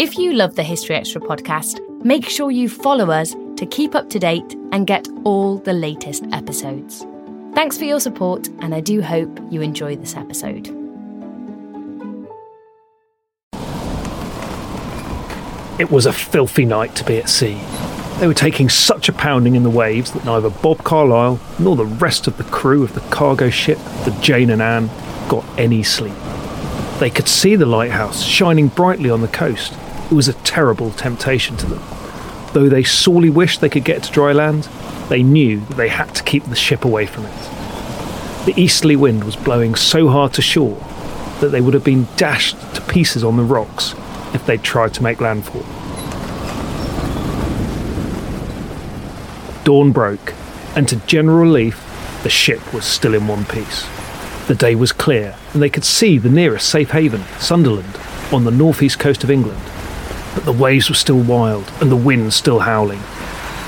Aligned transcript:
If 0.00 0.16
you 0.16 0.32
love 0.32 0.54
the 0.54 0.62
History 0.62 0.94
Extra 0.94 1.20
podcast, 1.20 1.80
make 2.04 2.28
sure 2.28 2.52
you 2.52 2.68
follow 2.68 3.10
us 3.10 3.34
to 3.56 3.66
keep 3.66 3.96
up 3.96 4.08
to 4.10 4.20
date 4.20 4.54
and 4.70 4.86
get 4.86 5.08
all 5.24 5.58
the 5.58 5.72
latest 5.72 6.24
episodes. 6.30 7.04
Thanks 7.52 7.76
for 7.76 7.82
your 7.82 7.98
support, 7.98 8.46
and 8.60 8.76
I 8.76 8.80
do 8.80 9.02
hope 9.02 9.40
you 9.50 9.60
enjoy 9.60 9.96
this 9.96 10.14
episode. 10.14 10.68
It 15.80 15.90
was 15.90 16.06
a 16.06 16.12
filthy 16.12 16.64
night 16.64 16.94
to 16.94 17.04
be 17.04 17.18
at 17.18 17.28
sea. 17.28 17.60
They 18.20 18.28
were 18.28 18.34
taking 18.34 18.68
such 18.68 19.08
a 19.08 19.12
pounding 19.12 19.56
in 19.56 19.64
the 19.64 19.70
waves 19.70 20.12
that 20.12 20.24
neither 20.24 20.48
Bob 20.48 20.84
Carlisle 20.84 21.40
nor 21.58 21.74
the 21.74 21.86
rest 21.86 22.28
of 22.28 22.36
the 22.36 22.44
crew 22.44 22.84
of 22.84 22.94
the 22.94 23.00
cargo 23.10 23.50
ship, 23.50 23.78
the 24.04 24.16
Jane 24.20 24.50
and 24.50 24.62
Anne, 24.62 24.90
got 25.28 25.44
any 25.58 25.82
sleep. 25.82 26.14
They 27.00 27.10
could 27.10 27.26
see 27.26 27.56
the 27.56 27.66
lighthouse 27.66 28.22
shining 28.22 28.68
brightly 28.68 29.10
on 29.10 29.22
the 29.22 29.28
coast. 29.28 29.74
It 30.10 30.14
was 30.14 30.28
a 30.28 30.32
terrible 30.32 30.90
temptation 30.92 31.56
to 31.58 31.66
them. 31.66 31.82
Though 32.54 32.68
they 32.68 32.82
sorely 32.82 33.28
wished 33.28 33.60
they 33.60 33.68
could 33.68 33.84
get 33.84 34.02
to 34.04 34.12
dry 34.12 34.32
land, 34.32 34.64
they 35.10 35.22
knew 35.22 35.60
that 35.60 35.76
they 35.76 35.88
had 35.88 36.14
to 36.14 36.22
keep 36.22 36.44
the 36.44 36.56
ship 36.56 36.84
away 36.84 37.04
from 37.04 37.26
it. 37.26 38.46
The 38.46 38.54
easterly 38.56 38.96
wind 38.96 39.24
was 39.24 39.36
blowing 39.36 39.74
so 39.74 40.08
hard 40.08 40.32
to 40.34 40.42
shore 40.42 40.78
that 41.40 41.48
they 41.48 41.60
would 41.60 41.74
have 41.74 41.84
been 41.84 42.08
dashed 42.16 42.56
to 42.74 42.80
pieces 42.80 43.22
on 43.22 43.36
the 43.36 43.42
rocks 43.42 43.94
if 44.32 44.46
they'd 44.46 44.62
tried 44.62 44.94
to 44.94 45.02
make 45.02 45.20
landfall. 45.20 45.62
Dawn 49.64 49.92
broke, 49.92 50.32
and 50.74 50.88
to 50.88 50.96
general 51.06 51.40
relief, 51.40 51.84
the 52.22 52.30
ship 52.30 52.72
was 52.72 52.86
still 52.86 53.12
in 53.14 53.26
one 53.28 53.44
piece. 53.44 53.86
The 54.46 54.54
day 54.54 54.74
was 54.74 54.92
clear, 54.92 55.36
and 55.52 55.60
they 55.60 55.68
could 55.68 55.84
see 55.84 56.16
the 56.16 56.30
nearest 56.30 56.70
safe 56.70 56.92
haven, 56.92 57.22
Sunderland, 57.38 58.00
on 58.32 58.44
the 58.44 58.50
northeast 58.50 58.98
coast 58.98 59.22
of 59.22 59.30
England. 59.30 59.60
But 60.34 60.44
the 60.44 60.52
waves 60.52 60.88
were 60.88 60.94
still 60.94 61.20
wild, 61.20 61.72
and 61.80 61.90
the 61.90 61.96
wind 61.96 62.32
still 62.32 62.60
howling. 62.60 63.00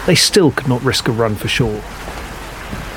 They 0.07 0.15
still 0.15 0.51
could 0.51 0.69
not 0.69 0.83
risk 0.83 1.09
a 1.09 1.13
run 1.13 1.37
for 1.37 1.49
shore. 1.49 1.83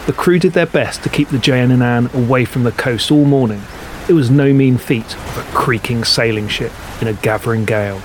The 0.06 0.14
crew 0.14 0.40
did 0.40 0.54
their 0.54 0.66
best 0.66 1.04
to 1.04 1.10
keep 1.10 1.30
the 1.30 1.40
Jane 1.40 1.72
and 1.72 1.82
Anne 1.82 2.10
away 2.14 2.46
from 2.46 2.64
the 2.64 2.72
coast 2.72 3.12
all 3.12 3.26
morning. 3.26 3.62
It 4.10 4.14
was 4.14 4.30
no 4.30 4.52
mean 4.52 4.78
feat 4.78 5.16
of 5.16 5.38
a 5.38 5.56
creaking 5.56 6.04
sailing 6.04 6.50
ship 6.50 6.74
in 7.02 7.08
a 7.08 7.14
gathering 7.14 7.64
gale. 7.64 8.02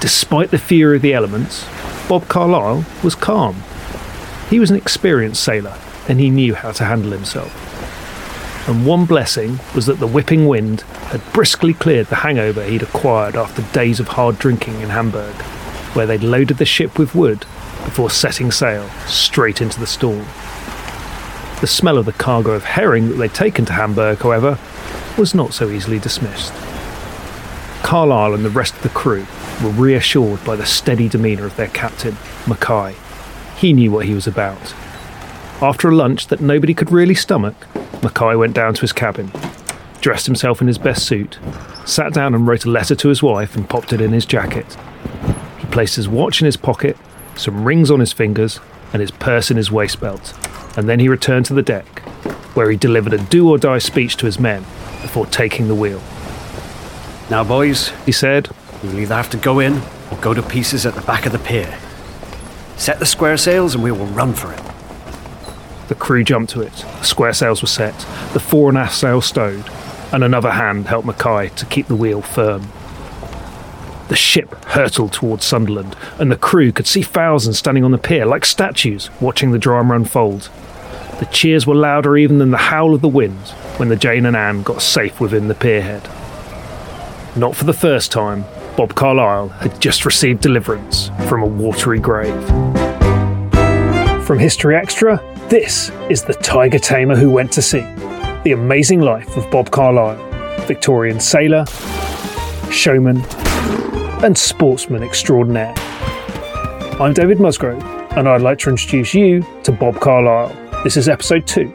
Despite 0.00 0.50
the 0.50 0.58
fury 0.58 0.96
of 0.96 1.02
the 1.02 1.14
elements, 1.14 1.66
Bob 2.08 2.28
Carlisle 2.28 2.84
was 3.02 3.14
calm. 3.14 3.62
He 4.50 4.58
was 4.58 4.70
an 4.70 4.76
experienced 4.76 5.42
sailor, 5.42 5.78
and 6.08 6.20
he 6.20 6.28
knew 6.28 6.54
how 6.54 6.72
to 6.72 6.84
handle 6.84 7.12
himself. 7.12 7.71
And 8.66 8.86
one 8.86 9.06
blessing 9.06 9.58
was 9.74 9.86
that 9.86 9.98
the 9.98 10.06
whipping 10.06 10.46
wind 10.46 10.82
had 11.10 11.20
briskly 11.32 11.74
cleared 11.74 12.06
the 12.06 12.16
hangover 12.16 12.62
he'd 12.62 12.82
acquired 12.82 13.34
after 13.34 13.62
days 13.72 13.98
of 13.98 14.08
hard 14.08 14.38
drinking 14.38 14.80
in 14.80 14.90
Hamburg, 14.90 15.34
where 15.94 16.06
they'd 16.06 16.22
loaded 16.22 16.58
the 16.58 16.64
ship 16.64 16.96
with 16.98 17.14
wood 17.14 17.40
before 17.84 18.10
setting 18.10 18.52
sail 18.52 18.88
straight 19.06 19.60
into 19.60 19.80
the 19.80 19.86
storm. 19.86 20.26
The 21.60 21.66
smell 21.66 21.98
of 21.98 22.06
the 22.06 22.12
cargo 22.12 22.52
of 22.52 22.64
herring 22.64 23.08
that 23.08 23.14
they'd 23.16 23.34
taken 23.34 23.64
to 23.66 23.72
Hamburg, 23.72 24.18
however, 24.18 24.58
was 25.18 25.34
not 25.34 25.54
so 25.54 25.68
easily 25.68 25.98
dismissed. 25.98 26.52
Carlisle 27.82 28.34
and 28.34 28.44
the 28.44 28.50
rest 28.50 28.74
of 28.74 28.82
the 28.82 28.88
crew 28.90 29.26
were 29.62 29.70
reassured 29.70 30.42
by 30.44 30.56
the 30.56 30.66
steady 30.66 31.08
demeanour 31.08 31.46
of 31.46 31.56
their 31.56 31.68
captain, 31.68 32.16
Mackay. 32.46 32.94
He 33.56 33.72
knew 33.72 33.90
what 33.90 34.06
he 34.06 34.14
was 34.14 34.26
about. 34.26 34.74
After 35.62 35.88
a 35.88 35.94
lunch 35.94 36.26
that 36.26 36.40
nobody 36.40 36.74
could 36.74 36.90
really 36.90 37.14
stomach, 37.14 37.54
Mackay 38.02 38.34
went 38.34 38.52
down 38.52 38.74
to 38.74 38.80
his 38.80 38.92
cabin, 38.92 39.30
dressed 40.00 40.26
himself 40.26 40.60
in 40.60 40.66
his 40.66 40.76
best 40.76 41.06
suit, 41.06 41.38
sat 41.86 42.12
down 42.12 42.34
and 42.34 42.48
wrote 42.48 42.64
a 42.64 42.70
letter 42.70 42.96
to 42.96 43.08
his 43.08 43.22
wife 43.22 43.54
and 43.54 43.70
popped 43.70 43.92
it 43.92 44.00
in 44.00 44.10
his 44.10 44.26
jacket. 44.26 44.76
He 45.60 45.66
placed 45.66 45.94
his 45.94 46.08
watch 46.08 46.40
in 46.40 46.46
his 46.46 46.56
pocket, 46.56 46.96
some 47.36 47.62
rings 47.64 47.92
on 47.92 48.00
his 48.00 48.12
fingers, 48.12 48.58
and 48.92 49.00
his 49.00 49.12
purse 49.12 49.52
in 49.52 49.56
his 49.56 49.70
waist 49.70 50.00
belt, 50.00 50.34
and 50.76 50.88
then 50.88 50.98
he 50.98 51.08
returned 51.08 51.46
to 51.46 51.54
the 51.54 51.62
deck, 51.62 52.00
where 52.56 52.68
he 52.68 52.76
delivered 52.76 53.12
a 53.12 53.18
do 53.18 53.48
or 53.48 53.56
die 53.56 53.78
speech 53.78 54.16
to 54.16 54.26
his 54.26 54.40
men 54.40 54.62
before 55.00 55.26
taking 55.26 55.68
the 55.68 55.76
wheel. 55.76 56.02
Now, 57.30 57.44
boys, 57.44 57.92
He 58.04 58.10
said, 58.10 58.48
we'll 58.82 58.98
either 58.98 59.14
have 59.14 59.30
to 59.30 59.36
go 59.36 59.60
in 59.60 59.80
or 60.10 60.18
go 60.20 60.34
to 60.34 60.42
pieces 60.42 60.84
at 60.86 60.96
the 60.96 61.02
back 61.02 61.24
of 61.24 61.30
the 61.30 61.38
pier. 61.38 61.78
Set 62.76 62.98
the 62.98 63.06
square 63.06 63.36
sails 63.36 63.76
and 63.76 63.84
we 63.84 63.92
will 63.92 64.06
run 64.06 64.34
for 64.34 64.52
it. 64.52 64.71
The 65.92 65.98
crew 65.98 66.24
jumped 66.24 66.52
to 66.52 66.62
it. 66.62 66.72
The 66.72 67.04
square 67.04 67.34
sails 67.34 67.60
were 67.60 67.68
set, 67.68 67.92
the 68.32 68.40
fore 68.40 68.70
and 68.70 68.78
aft 68.78 68.94
sail 68.94 69.20
stowed, 69.20 69.68
and 70.10 70.24
another 70.24 70.52
hand 70.52 70.86
helped 70.86 71.06
Mackay 71.06 71.50
to 71.50 71.66
keep 71.66 71.86
the 71.86 71.94
wheel 71.94 72.22
firm. 72.22 72.66
The 74.08 74.16
ship 74.16 74.54
hurtled 74.68 75.12
towards 75.12 75.44
Sunderland, 75.44 75.94
and 76.18 76.32
the 76.32 76.36
crew 76.38 76.72
could 76.72 76.86
see 76.86 77.02
thousands 77.02 77.58
standing 77.58 77.84
on 77.84 77.90
the 77.90 77.98
pier 77.98 78.24
like 78.24 78.46
statues, 78.46 79.10
watching 79.20 79.50
the 79.50 79.58
drama 79.58 79.94
unfold. 79.94 80.48
The 81.18 81.28
cheers 81.30 81.66
were 81.66 81.74
louder 81.74 82.16
even 82.16 82.38
than 82.38 82.52
the 82.52 82.56
howl 82.56 82.94
of 82.94 83.02
the 83.02 83.06
wind 83.06 83.48
when 83.76 83.90
the 83.90 83.96
Jane 83.96 84.24
and 84.24 84.34
Anne 84.34 84.62
got 84.62 84.80
safe 84.80 85.20
within 85.20 85.48
the 85.48 85.54
pierhead. 85.54 86.04
Not 87.36 87.54
for 87.54 87.64
the 87.64 87.74
first 87.74 88.10
time, 88.10 88.46
Bob 88.78 88.94
Carlisle 88.94 89.48
had 89.48 89.78
just 89.78 90.06
received 90.06 90.40
deliverance 90.40 91.10
from 91.28 91.42
a 91.42 91.46
watery 91.46 92.00
grave. 92.00 92.46
From 94.24 94.38
History 94.38 94.74
Extra, 94.74 95.22
this 95.52 95.90
is 96.08 96.24
The 96.24 96.32
Tiger 96.32 96.78
Tamer 96.78 97.14
Who 97.14 97.28
Went 97.28 97.52
to 97.52 97.60
Sea 97.60 97.82
The 98.42 98.52
Amazing 98.52 99.02
Life 99.02 99.36
of 99.36 99.50
Bob 99.50 99.70
Carlisle, 99.70 100.16
Victorian 100.66 101.20
sailor, 101.20 101.66
showman, 102.70 103.20
and 104.24 104.38
sportsman 104.38 105.02
extraordinaire. 105.02 105.74
I'm 106.98 107.12
David 107.12 107.38
Musgrove, 107.38 107.82
and 108.12 108.30
I'd 108.30 108.40
like 108.40 108.60
to 108.60 108.70
introduce 108.70 109.12
you 109.12 109.46
to 109.64 109.72
Bob 109.72 110.00
Carlisle. 110.00 110.56
This 110.84 110.96
is 110.96 111.06
episode 111.06 111.46
2 111.46 111.70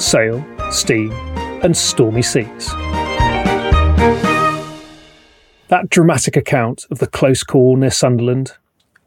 Sail, 0.00 0.44
Steam, 0.72 1.12
and 1.62 1.76
Stormy 1.76 2.22
Seas. 2.22 2.70
That 5.68 5.86
dramatic 5.88 6.36
account 6.36 6.84
of 6.90 6.98
the 6.98 7.06
close 7.06 7.44
call 7.44 7.76
near 7.76 7.92
Sunderland, 7.92 8.54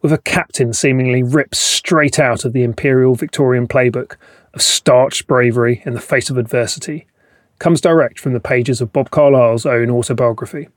with 0.04 0.12
a 0.12 0.18
captain 0.20 0.74
seemingly 0.74 1.24
ripped 1.24 1.56
straight 1.56 2.20
out 2.20 2.44
of 2.44 2.52
the 2.52 2.62
Imperial 2.62 3.16
Victorian 3.16 3.68
playbook 3.68 4.18
of 4.54 4.62
starched 4.62 5.26
bravery 5.26 5.82
in 5.86 5.94
the 5.94 6.02
face 6.02 6.30
of 6.30 6.38
adversity, 6.38 7.08
comes 7.58 7.80
direct 7.80 8.20
from 8.20 8.34
the 8.34 8.40
pages 8.42 8.82
of 8.82 8.92
Bob 8.92 9.10
Carlisle's 9.10 9.66
own 9.66 9.90
autobiography. 9.90 10.68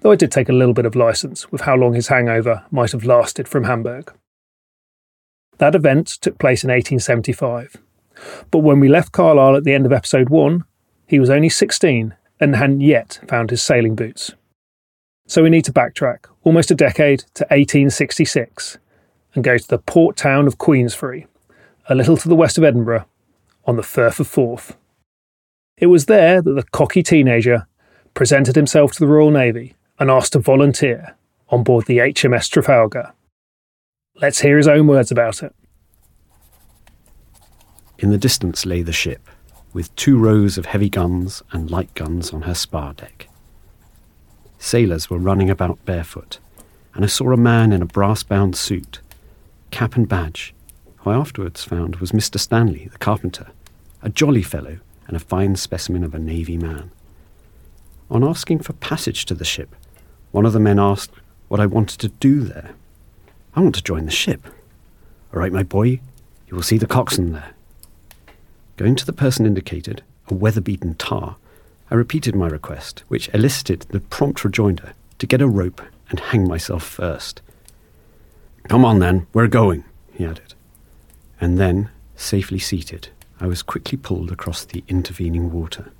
Though 0.00 0.10
I 0.10 0.16
did 0.16 0.32
take 0.32 0.48
a 0.48 0.54
little 0.54 0.72
bit 0.72 0.86
of 0.86 0.96
license 0.96 1.52
with 1.52 1.60
how 1.60 1.76
long 1.76 1.92
his 1.92 2.08
hangover 2.08 2.64
might 2.70 2.92
have 2.92 3.04
lasted 3.04 3.46
from 3.46 3.64
Hamburg. 3.64 4.12
That 5.58 5.74
event 5.74 6.06
took 6.08 6.38
place 6.38 6.64
in 6.64 6.70
1875, 6.70 7.76
but 8.50 8.58
when 8.60 8.80
we 8.80 8.88
left 8.88 9.12
Carlisle 9.12 9.56
at 9.56 9.64
the 9.64 9.74
end 9.74 9.84
of 9.84 9.92
episode 9.92 10.30
1, 10.30 10.64
he 11.06 11.20
was 11.20 11.28
only 11.28 11.50
16 11.50 12.14
and 12.40 12.56
hadn't 12.56 12.80
yet 12.80 13.20
found 13.28 13.50
his 13.50 13.60
sailing 13.60 13.94
boots. 13.94 14.32
So 15.26 15.42
we 15.42 15.50
need 15.50 15.64
to 15.64 15.72
backtrack 15.72 16.26
almost 16.44 16.70
a 16.70 16.74
decade 16.74 17.20
to 17.34 17.44
1866 17.44 18.78
and 19.34 19.42
go 19.42 19.58
to 19.58 19.68
the 19.68 19.78
port 19.78 20.16
town 20.16 20.46
of 20.46 20.58
Queensferry, 20.58 21.26
a 21.88 21.94
little 21.94 22.16
to 22.16 22.28
the 22.28 22.36
west 22.36 22.58
of 22.58 22.64
Edinburgh, 22.64 23.06
on 23.64 23.76
the 23.76 23.82
Firth 23.82 24.20
of 24.20 24.28
Forth. 24.28 24.76
It 25.76 25.86
was 25.86 26.06
there 26.06 26.40
that 26.40 26.52
the 26.52 26.62
cocky 26.62 27.02
teenager 27.02 27.66
presented 28.14 28.56
himself 28.56 28.92
to 28.92 29.00
the 29.00 29.06
Royal 29.06 29.30
Navy 29.30 29.74
and 29.98 30.10
asked 30.10 30.32
to 30.32 30.38
volunteer 30.38 31.16
on 31.48 31.64
board 31.64 31.86
the 31.86 31.98
HMS 31.98 32.48
Trafalgar. 32.48 33.12
Let's 34.20 34.40
hear 34.40 34.56
his 34.56 34.68
own 34.68 34.86
words 34.86 35.10
about 35.10 35.42
it. 35.42 35.54
In 37.98 38.10
the 38.10 38.18
distance 38.18 38.64
lay 38.64 38.82
the 38.82 38.92
ship, 38.92 39.28
with 39.72 39.94
two 39.96 40.18
rows 40.18 40.56
of 40.56 40.66
heavy 40.66 40.88
guns 40.88 41.42
and 41.52 41.70
light 41.70 41.92
guns 41.94 42.32
on 42.32 42.42
her 42.42 42.54
spar 42.54 42.94
deck. 42.94 43.28
Sailors 44.66 45.08
were 45.08 45.18
running 45.18 45.48
about 45.48 45.84
barefoot, 45.84 46.40
and 46.92 47.04
I 47.04 47.06
saw 47.06 47.30
a 47.30 47.36
man 47.36 47.72
in 47.72 47.82
a 47.82 47.86
brass 47.86 48.24
bound 48.24 48.56
suit, 48.56 48.98
cap 49.70 49.94
and 49.94 50.08
badge, 50.08 50.52
who 50.96 51.10
I 51.10 51.14
afterwards 51.14 51.62
found 51.62 51.94
was 51.96 52.10
Mr. 52.10 52.40
Stanley, 52.40 52.88
the 52.90 52.98
carpenter, 52.98 53.46
a 54.02 54.08
jolly 54.08 54.42
fellow 54.42 54.78
and 55.06 55.16
a 55.16 55.20
fine 55.20 55.54
specimen 55.54 56.02
of 56.02 56.16
a 56.16 56.18
navy 56.18 56.58
man. 56.58 56.90
On 58.10 58.24
asking 58.24 58.58
for 58.58 58.72
passage 58.72 59.24
to 59.26 59.34
the 59.34 59.44
ship, 59.44 59.72
one 60.32 60.44
of 60.44 60.52
the 60.52 60.58
men 60.58 60.80
asked 60.80 61.12
what 61.46 61.60
I 61.60 61.66
wanted 61.66 62.00
to 62.00 62.08
do 62.08 62.40
there. 62.40 62.74
I 63.54 63.60
want 63.60 63.76
to 63.76 63.84
join 63.84 64.04
the 64.04 64.10
ship. 64.10 64.48
All 65.32 65.38
right, 65.38 65.52
my 65.52 65.62
boy, 65.62 66.00
you 66.48 66.56
will 66.56 66.62
see 66.64 66.76
the 66.76 66.88
coxswain 66.88 67.30
there. 67.30 67.54
Going 68.76 68.96
to 68.96 69.06
the 69.06 69.12
person 69.12 69.46
indicated, 69.46 70.02
a 70.26 70.34
weather 70.34 70.60
beaten 70.60 70.96
tar, 70.96 71.36
I 71.90 71.94
repeated 71.94 72.34
my 72.34 72.48
request, 72.48 73.04
which 73.08 73.30
elicited 73.32 73.86
the 73.90 74.00
prompt 74.00 74.44
rejoinder 74.44 74.92
to 75.18 75.26
get 75.26 75.40
a 75.40 75.48
rope 75.48 75.80
and 76.10 76.20
hang 76.20 76.46
myself 76.48 76.82
first. 76.82 77.42
Come 78.68 78.84
on 78.84 78.98
then, 78.98 79.26
we're 79.32 79.46
going, 79.46 79.84
he 80.12 80.24
added. 80.24 80.54
And 81.40 81.58
then, 81.58 81.90
safely 82.16 82.58
seated, 82.58 83.08
I 83.40 83.46
was 83.46 83.62
quickly 83.62 83.98
pulled 83.98 84.32
across 84.32 84.64
the 84.64 84.82
intervening 84.88 85.52
water. 85.52 85.92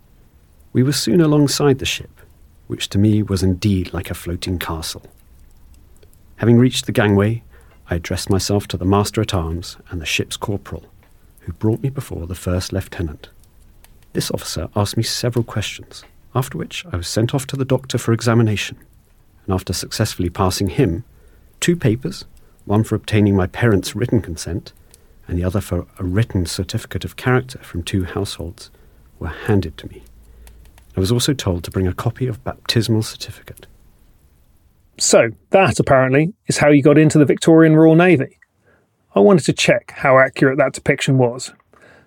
We 0.73 0.83
were 0.83 0.93
soon 0.93 1.21
alongside 1.21 1.79
the 1.79 1.87
ship, 1.87 2.21
which 2.67 2.89
to 2.91 2.99
me 2.99 3.23
was 3.23 3.43
indeed 3.43 3.93
like 3.93 4.11
a 4.11 4.15
floating 4.15 4.59
castle. 4.59 5.03
Having 6.37 6.59
reached 6.59 6.87
the 6.87 6.93
gangway, 6.93 7.43
I 7.89 7.95
addressed 7.95 8.29
myself 8.29 8.67
to 8.69 8.77
the 8.77 8.85
master 8.85 9.21
at 9.21 9.35
arms 9.35 9.77
and 9.91 10.01
the 10.01 10.07
ship's 10.07 10.37
corporal, 10.37 10.85
who 11.41 11.53
brought 11.53 11.83
me 11.83 11.91
before 11.91 12.27
the 12.27 12.35
first 12.35 12.73
lieutenant. 12.73 13.29
This 14.17 14.31
officer 14.31 14.71
asked 14.75 14.97
me 14.97 15.03
several 15.03 15.45
questions, 15.45 16.03
after 16.35 16.57
which 16.57 16.87
I 16.91 16.97
was 16.97 17.07
sent 17.07 17.35
off 17.35 17.47
to 17.49 17.57
the 17.57 17.67
doctor 17.67 17.99
for 17.99 18.15
examination, 18.15 18.79
and 19.45 19.53
after 19.53 19.75
successfully 19.75 20.31
passing 20.31 20.71
him, 20.71 21.05
two 21.61 21.77
papers, 21.77 22.25
one 22.65 22.83
for 22.83 22.95
obtaining 22.95 23.37
my 23.37 23.47
parents' 23.47 23.95
written 23.95 24.23
consent, 24.23 24.73
and 25.29 25.39
the 25.39 25.45
other 25.45 25.61
for 25.61 25.87
a 25.99 26.03
written 26.03 26.47
certificate 26.47 27.05
of 27.05 27.17
character 27.17 27.59
from 27.59 27.83
two 27.83 28.05
households, 28.05 28.71
were 29.19 29.29
handed 29.29 29.77
to 29.77 29.89
me. 29.89 30.03
I 30.97 31.01
was 31.01 31.13
also 31.13 31.35
told 31.35 31.63
to 31.65 31.71
bring 31.71 31.87
a 31.87 31.93
copy 31.93 32.27
of 32.27 32.43
baptismal 32.43 33.03
certificate. 33.03 33.67
So, 34.97 35.29
that 35.51 35.79
apparently 35.79 36.33
is 36.47 36.57
how 36.57 36.71
you 36.71 36.83
got 36.83 36.97
into 36.97 37.19
the 37.19 37.27
Victorian 37.27 37.77
Royal 37.77 37.97
Navy. 37.97 38.39
I 39.15 39.21
wanted 39.21 39.45
to 39.45 39.53
check 39.53 39.93
how 39.95 40.19
accurate 40.19 40.57
that 40.57 40.73
depiction 40.73 41.19
was. 41.19 41.53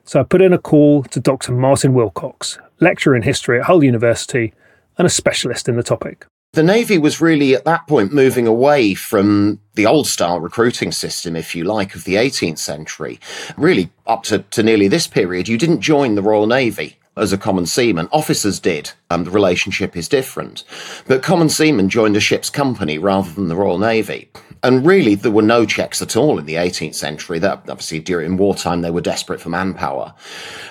So 0.10 0.20
I 0.20 0.24
put 0.24 0.42
in 0.42 0.54
a 0.54 0.58
call 0.58 1.04
to 1.04 1.20
Dr. 1.20 1.52
Martin 1.52 1.94
Wilcox, 1.94 2.58
lecturer 2.80 3.16
in 3.16 3.22
history 3.22 3.60
at 3.60 3.68
Hull 3.68 3.84
University 3.84 4.56
and 4.98 5.06
a 5.06 5.10
specialist 5.10 5.70
in 5.70 5.76
the 5.76 5.84
topic. 5.84 6.26
The 6.54 6.64
Navy 6.64 6.98
was 6.98 7.22
really 7.22 7.54
at 7.54 7.64
that 7.66 7.86
point 7.86 8.12
moving 8.12 8.48
away 8.48 8.96
from 8.96 9.60
the 9.76 9.86
old 9.86 10.08
style 10.08 10.40
recruiting 10.40 10.92
system, 10.92 11.36
if 11.36 11.56
you 11.56 11.64
like, 11.64 11.94
of 11.94 12.06
the 12.06 12.16
18th 12.16 12.58
century. 12.58 13.20
Really, 13.56 13.92
up 14.08 14.24
to, 14.24 14.40
to 14.40 14.64
nearly 14.64 14.88
this 14.88 15.06
period, 15.06 15.48
you 15.48 15.60
didn't 15.60 15.82
join 15.82 16.16
the 16.16 16.24
Royal 16.24 16.48
Navy 16.48 16.98
as 17.20 17.34
a 17.34 17.38
common 17.38 17.66
seaman. 17.66 18.08
Officers 18.12 18.60
did. 18.60 18.92
Um, 19.10 19.24
the 19.24 19.32
relationship 19.32 19.96
is 19.98 20.08
different. 20.08 20.64
But 21.08 21.24
common 21.24 21.50
seamen 21.50 21.90
joined 21.90 22.16
a 22.16 22.20
ship's 22.20 22.50
company 22.50 22.98
rather 22.98 23.32
than 23.32 23.48
the 23.48 23.56
Royal 23.56 23.80
Navy. 23.80 24.30
And 24.62 24.86
really, 24.86 25.16
there 25.16 25.32
were 25.32 25.42
no 25.42 25.66
checks 25.66 26.02
at 26.02 26.18
all 26.18 26.38
in 26.38 26.46
the 26.46 26.56
18th 26.56 26.96
century. 26.96 27.40
That 27.40 27.60
obviously 27.70 28.00
during 28.00 28.38
wartime 28.38 28.82
they 28.82 28.92
were 28.92 29.02
desperate 29.02 29.40
for 29.40 29.50
manpower. 29.50 30.14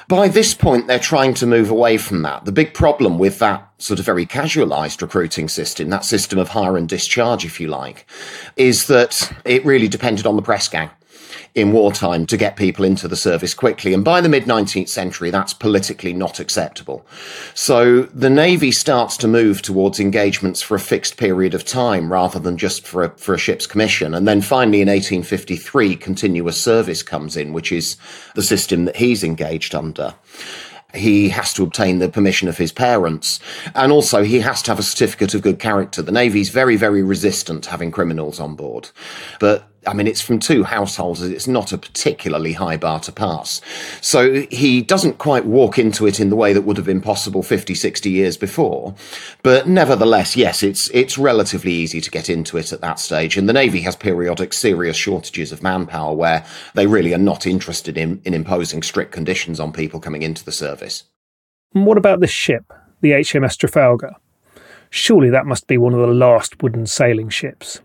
By 0.08 0.28
this 0.28 0.52
point, 0.52 0.86
they're 0.86 0.98
trying 0.98 1.34
to 1.34 1.46
move 1.46 1.70
away 1.70 1.96
from 1.96 2.22
that. 2.22 2.44
The 2.44 2.52
big 2.52 2.74
problem 2.74 3.18
with 3.18 3.38
that 3.38 3.66
sort 3.78 3.98
of 3.98 4.04
very 4.04 4.26
casualized 4.26 5.00
recruiting 5.00 5.48
system, 5.48 5.88
that 5.88 6.04
system 6.04 6.38
of 6.38 6.48
hire 6.48 6.76
and 6.76 6.88
discharge, 6.88 7.44
if 7.44 7.60
you 7.60 7.68
like, 7.68 8.06
is 8.56 8.88
that 8.88 9.32
it 9.44 9.64
really 9.64 9.88
depended 9.88 10.26
on 10.26 10.36
the 10.36 10.42
press 10.42 10.68
gang 10.68 10.90
in 11.54 11.72
wartime 11.72 12.26
to 12.26 12.36
get 12.36 12.56
people 12.56 12.84
into 12.84 13.08
the 13.08 13.16
service 13.16 13.54
quickly. 13.54 13.94
And 13.94 14.04
by 14.04 14.20
the 14.20 14.28
mid 14.28 14.44
19th 14.44 14.88
century, 14.88 15.30
that's 15.30 15.54
politically 15.54 16.12
not 16.12 16.40
acceptable. 16.40 17.06
So 17.54 18.02
the 18.02 18.30
Navy 18.30 18.70
starts 18.70 19.16
to 19.18 19.28
move 19.28 19.62
towards 19.62 20.00
engagements 20.00 20.62
for 20.62 20.74
a 20.74 20.80
fixed 20.80 21.16
period 21.16 21.54
of 21.54 21.64
time 21.64 22.12
rather 22.12 22.38
than 22.38 22.56
just 22.56 22.86
for 22.86 23.04
a, 23.04 23.10
for 23.10 23.34
a 23.34 23.38
ship's 23.38 23.66
commission. 23.66 24.14
And 24.14 24.26
then 24.26 24.40
finally 24.40 24.80
in 24.80 24.88
1853, 24.88 25.96
continuous 25.96 26.62
service 26.62 27.02
comes 27.02 27.36
in, 27.36 27.52
which 27.52 27.72
is 27.72 27.96
the 28.34 28.42
system 28.42 28.84
that 28.84 28.96
he's 28.96 29.24
engaged 29.24 29.74
under 29.74 30.14
he 30.94 31.28
has 31.28 31.52
to 31.54 31.62
obtain 31.62 31.98
the 31.98 32.08
permission 32.08 32.48
of 32.48 32.56
his 32.56 32.72
parents. 32.72 33.40
And 33.74 33.92
also, 33.92 34.22
he 34.24 34.40
has 34.40 34.62
to 34.62 34.70
have 34.70 34.78
a 34.78 34.82
certificate 34.82 35.34
of 35.34 35.42
good 35.42 35.58
character. 35.58 36.00
The 36.02 36.12
Navy's 36.12 36.48
very, 36.48 36.76
very 36.76 37.02
resistant 37.02 37.64
to 37.64 37.70
having 37.70 37.90
criminals 37.90 38.40
on 38.40 38.54
board. 38.54 38.88
But 39.38 39.68
I 39.86 39.94
mean, 39.94 40.06
it's 40.06 40.20
from 40.20 40.38
two 40.38 40.64
households. 40.64 41.22
It's 41.22 41.46
not 41.46 41.72
a 41.72 41.78
particularly 41.78 42.52
high 42.52 42.76
bar 42.76 43.00
to 43.00 43.12
pass. 43.12 43.60
So 44.00 44.46
he 44.50 44.82
doesn't 44.82 45.18
quite 45.18 45.44
walk 45.44 45.78
into 45.78 46.06
it 46.06 46.20
in 46.20 46.30
the 46.30 46.36
way 46.36 46.52
that 46.52 46.62
would 46.62 46.76
have 46.76 46.86
been 46.86 47.00
possible 47.00 47.42
50, 47.42 47.74
60 47.74 48.10
years 48.10 48.36
before. 48.36 48.94
But 49.42 49.68
nevertheless, 49.68 50.36
yes, 50.36 50.62
it's, 50.62 50.90
it's 50.90 51.16
relatively 51.16 51.72
easy 51.72 52.00
to 52.00 52.10
get 52.10 52.28
into 52.28 52.58
it 52.58 52.72
at 52.72 52.80
that 52.80 52.98
stage. 52.98 53.36
And 53.36 53.48
the 53.48 53.52
Navy 53.52 53.80
has 53.82 53.96
periodic 53.96 54.52
serious 54.52 54.96
shortages 54.96 55.52
of 55.52 55.62
manpower 55.62 56.14
where 56.14 56.44
they 56.74 56.86
really 56.86 57.14
are 57.14 57.18
not 57.18 57.46
interested 57.46 57.96
in, 57.96 58.20
in 58.24 58.34
imposing 58.34 58.82
strict 58.82 59.12
conditions 59.12 59.60
on 59.60 59.72
people 59.72 60.00
coming 60.00 60.22
into 60.22 60.44
the 60.44 60.52
service. 60.52 61.04
What 61.72 61.98
about 61.98 62.20
this 62.20 62.30
ship, 62.30 62.72
the 63.00 63.12
HMS 63.12 63.56
Trafalgar? 63.56 64.14
Surely 64.90 65.30
that 65.30 65.46
must 65.46 65.66
be 65.66 65.76
one 65.76 65.92
of 65.92 66.00
the 66.00 66.06
last 66.06 66.62
wooden 66.62 66.86
sailing 66.86 67.28
ships. 67.28 67.80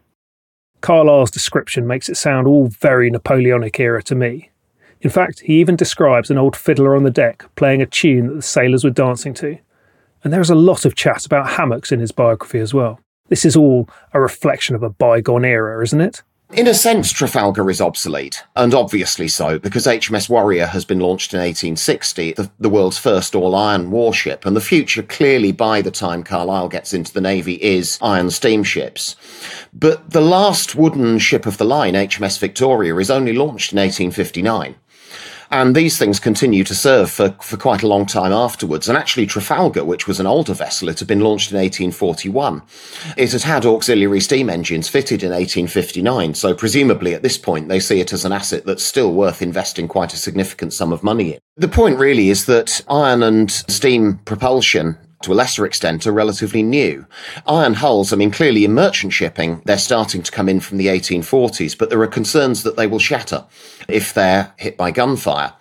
Carlisle's 0.83 1.31
description 1.31 1.87
makes 1.87 2.09
it 2.09 2.17
sound 2.17 2.45
all 2.45 2.67
very 2.67 3.09
Napoleonic 3.09 3.79
era 3.79 4.03
to 4.03 4.15
me. 4.15 4.51
In 4.99 5.09
fact, 5.09 5.39
he 5.39 5.61
even 5.61 5.77
describes 5.77 6.29
an 6.29 6.37
old 6.37 6.57
fiddler 6.57 6.93
on 6.93 7.03
the 7.03 7.09
deck 7.09 7.45
playing 7.55 7.81
a 7.81 7.85
tune 7.85 8.27
that 8.27 8.33
the 8.33 8.41
sailors 8.41 8.83
were 8.83 8.89
dancing 8.89 9.33
to. 9.35 9.57
And 10.23 10.33
there 10.33 10.41
is 10.41 10.49
a 10.49 10.55
lot 10.55 10.83
of 10.83 10.93
chat 10.93 11.25
about 11.25 11.51
hammocks 11.51 11.93
in 11.93 12.01
his 12.01 12.11
biography 12.11 12.59
as 12.59 12.73
well. 12.73 12.99
This 13.29 13.45
is 13.45 13.55
all 13.55 13.87
a 14.11 14.19
reflection 14.19 14.75
of 14.75 14.83
a 14.83 14.89
bygone 14.89 15.45
era, 15.45 15.81
isn't 15.81 16.01
it? 16.01 16.21
In 16.51 16.67
a 16.67 16.73
sense, 16.75 17.11
Trafalgar 17.11 17.71
is 17.71 17.81
obsolete, 17.81 18.43
and 18.55 18.75
obviously 18.75 19.27
so, 19.27 19.57
because 19.57 19.87
HMS 19.87 20.29
Warrior 20.29 20.67
has 20.67 20.85
been 20.85 20.99
launched 20.99 21.33
in 21.33 21.39
1860, 21.39 22.33
the, 22.33 22.51
the, 22.59 22.69
world's 22.69 22.99
first 22.99 23.33
all 23.33 23.55
iron 23.55 23.89
warship, 23.89 24.45
and 24.45 24.55
the 24.55 24.61
future 24.61 25.01
clearly 25.01 25.51
by 25.51 25.81
the 25.81 25.89
time 25.89 26.21
Carlisle 26.21 26.69
gets 26.69 26.93
into 26.93 27.11
the 27.11 27.21
Navy 27.21 27.55
is 27.55 27.97
iron 28.03 28.29
steamships. 28.29 29.15
But 29.73 30.11
the 30.11 30.21
last 30.21 30.75
wooden 30.75 31.17
ship 31.17 31.47
of 31.47 31.57
the 31.57 31.65
line, 31.65 31.95
HMS 31.95 32.37
Victoria, 32.37 32.95
is 32.97 33.09
only 33.09 33.33
launched 33.33 33.73
in 33.73 33.79
1859. 33.79 34.75
And 35.53 35.75
these 35.75 35.99
things 35.99 36.19
continue 36.19 36.63
to 36.63 36.73
serve 36.73 37.11
for, 37.11 37.29
for 37.39 37.57
quite 37.57 37.83
a 37.83 37.87
long 37.87 38.07
time 38.07 38.31
afterwards. 38.31 38.89
And 38.89 38.97
actually, 38.97 39.27
Trafalgar, 39.27 39.85
which 39.85 40.07
was 40.07 40.19
an 40.19 40.25
older 40.25 40.55
vessel, 40.55 40.89
it 40.89 40.97
had 40.97 41.07
been 41.07 41.19
launched 41.19 41.51
in 41.51 41.57
1841. 41.57 42.63
It 43.17 43.31
had 43.31 43.43
had 43.43 43.63
auxiliary 43.63 44.19
steam 44.19 44.49
engines 44.49 44.89
fitted 44.89 45.21
in 45.21 45.29
1859. 45.29 46.33
So 46.33 46.55
presumably 46.55 47.13
at 47.13 47.21
this 47.21 47.37
point, 47.37 47.69
they 47.69 47.79
see 47.79 47.99
it 47.99 48.13
as 48.13 48.25
an 48.25 48.31
asset 48.31 48.65
that's 48.65 48.83
still 48.83 49.13
worth 49.13 49.43
investing 49.43 49.87
quite 49.87 50.11
a 50.11 50.17
significant 50.17 50.73
sum 50.73 50.91
of 50.91 51.03
money 51.03 51.33
in. 51.33 51.39
The 51.57 51.67
point 51.67 51.99
really 51.99 52.29
is 52.29 52.47
that 52.47 52.81
iron 52.89 53.21
and 53.21 53.51
steam 53.51 54.17
propulsion 54.25 54.97
to 55.23 55.33
a 55.33 55.35
lesser 55.35 55.65
extent, 55.65 56.05
are 56.05 56.11
relatively 56.11 56.63
new. 56.63 57.05
Iron 57.47 57.75
hulls, 57.75 58.13
I 58.13 58.15
mean, 58.15 58.31
clearly 58.31 58.65
in 58.65 58.73
merchant 58.73 59.13
shipping, 59.13 59.61
they're 59.65 59.77
starting 59.77 60.21
to 60.23 60.31
come 60.31 60.47
in 60.47 60.59
from 60.59 60.77
the 60.77 60.87
1840s, 60.87 61.77
but 61.77 61.89
there 61.89 62.01
are 62.01 62.07
concerns 62.07 62.63
that 62.63 62.77
they 62.77 62.87
will 62.87 62.99
shatter 62.99 63.45
if 63.87 64.13
they're 64.13 64.53
hit 64.57 64.77
by 64.77 64.91
gunfire. 64.91 65.53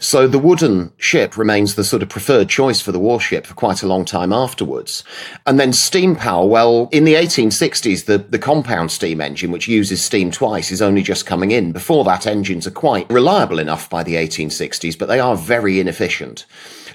So 0.00 0.26
the 0.26 0.38
wooden 0.38 0.92
ship 0.98 1.36
remains 1.36 1.74
the 1.74 1.84
sort 1.84 2.02
of 2.02 2.08
preferred 2.08 2.48
choice 2.48 2.80
for 2.80 2.92
the 2.92 2.98
warship 2.98 3.46
for 3.46 3.54
quite 3.54 3.82
a 3.82 3.86
long 3.86 4.04
time 4.04 4.32
afterwards. 4.32 5.04
And 5.46 5.58
then 5.58 5.72
steam 5.72 6.16
power, 6.16 6.46
well, 6.46 6.88
in 6.92 7.04
the 7.04 7.14
1860s, 7.14 8.06
the, 8.06 8.18
the 8.18 8.38
compound 8.38 8.90
steam 8.90 9.20
engine, 9.20 9.50
which 9.50 9.68
uses 9.68 10.02
steam 10.02 10.30
twice, 10.30 10.70
is 10.70 10.82
only 10.82 11.02
just 11.02 11.26
coming 11.26 11.50
in. 11.50 11.72
Before 11.72 12.04
that, 12.04 12.26
engines 12.26 12.66
are 12.66 12.72
quite 12.72 13.10
reliable 13.10 13.58
enough 13.58 13.88
by 13.88 14.02
the 14.02 14.14
1860s, 14.14 14.98
but 14.98 15.06
they 15.06 15.20
are 15.20 15.36
very 15.36 15.80
inefficient. 15.80 16.46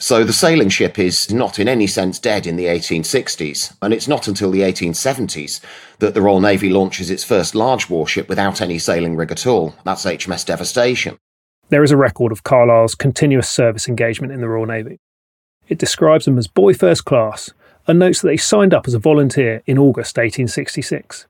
So 0.02 0.24
the 0.24 0.32
sailing 0.32 0.70
ship 0.70 0.98
is 0.98 1.30
not 1.30 1.60
in 1.60 1.68
any 1.68 1.86
sense 1.86 2.20
dead 2.20 2.48
in 2.48 2.56
the 2.56 2.68
1860s, 2.68 3.76
and 3.82 3.94
it's 3.94 4.08
not 4.08 4.30
until 4.30 4.50
the 4.50 4.62
1870s 4.62 5.60
that 6.00 6.14
the 6.14 6.22
Royal 6.22 6.40
Navy 6.40 6.70
launches 6.70 7.10
its 7.10 7.26
first 7.26 7.54
large 7.54 7.90
warship 7.90 8.30
without 8.30 8.62
any 8.62 8.80
sailing 8.80 9.18
rig 9.18 9.30
at 9.30 9.46
all. 9.46 9.76
That's 9.84 10.06
HMS 10.06 10.46
Devastation. 10.46 11.18
There 11.68 11.84
is 11.84 11.92
a 11.92 11.98
record 11.98 12.32
of 12.32 12.44
Carlisle's 12.44 12.96
continuous 12.96 13.50
service 13.50 13.90
engagement 13.90 14.32
in 14.32 14.40
the 14.40 14.48
Royal 14.48 14.66
Navy. 14.66 15.00
It 15.68 15.78
describes 15.78 16.26
him 16.26 16.38
as 16.38 16.48
boy 16.48 16.74
first 16.74 17.04
class 17.04 17.52
and 17.86 18.00
notes 18.00 18.22
that 18.22 18.32
he 18.32 18.38
signed 18.38 18.74
up 18.74 18.88
as 18.88 18.94
a 18.94 19.00
volunteer 19.00 19.62
in 19.66 19.78
August 19.78 20.16
1866. 20.16 21.28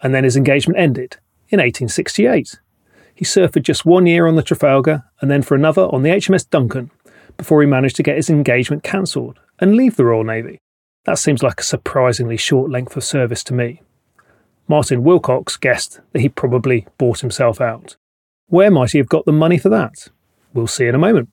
And 0.00 0.12
then 0.12 0.24
his 0.24 0.36
engagement 0.36 0.80
ended 0.80 1.18
in 1.50 1.60
1868. 1.60 2.58
He 3.14 3.24
served 3.24 3.54
for 3.54 3.60
just 3.60 3.86
one 3.86 4.06
year 4.06 4.26
on 4.26 4.34
the 4.34 4.42
Trafalgar 4.42 5.04
and 5.20 5.30
then 5.30 5.42
for 5.42 5.54
another 5.54 5.82
on 5.82 6.02
the 6.02 6.10
HMS 6.10 6.50
Duncan 6.50 6.90
before 7.36 7.60
he 7.60 7.66
managed 7.66 7.96
to 7.96 8.02
get 8.02 8.16
his 8.16 8.30
engagement 8.30 8.82
cancelled 8.82 9.38
and 9.58 9.76
leave 9.76 9.96
the 9.96 10.04
Royal 10.04 10.24
Navy. 10.24 10.58
That 11.04 11.18
seems 11.18 11.42
like 11.42 11.60
a 11.60 11.64
surprisingly 11.64 12.36
short 12.36 12.70
length 12.70 12.96
of 12.96 13.04
service 13.04 13.44
to 13.44 13.54
me. 13.54 13.82
Martin 14.68 15.04
Wilcox 15.04 15.56
guessed 15.56 16.00
that 16.12 16.20
he 16.20 16.28
probably 16.28 16.86
bought 16.98 17.20
himself 17.20 17.60
out. 17.60 17.96
Where 18.48 18.70
might 18.70 18.90
he 18.90 18.98
have 18.98 19.08
got 19.08 19.24
the 19.24 19.32
money 19.32 19.58
for 19.58 19.68
that? 19.68 20.08
We'll 20.52 20.66
see 20.66 20.86
in 20.86 20.94
a 20.94 20.98
moment. 20.98 21.28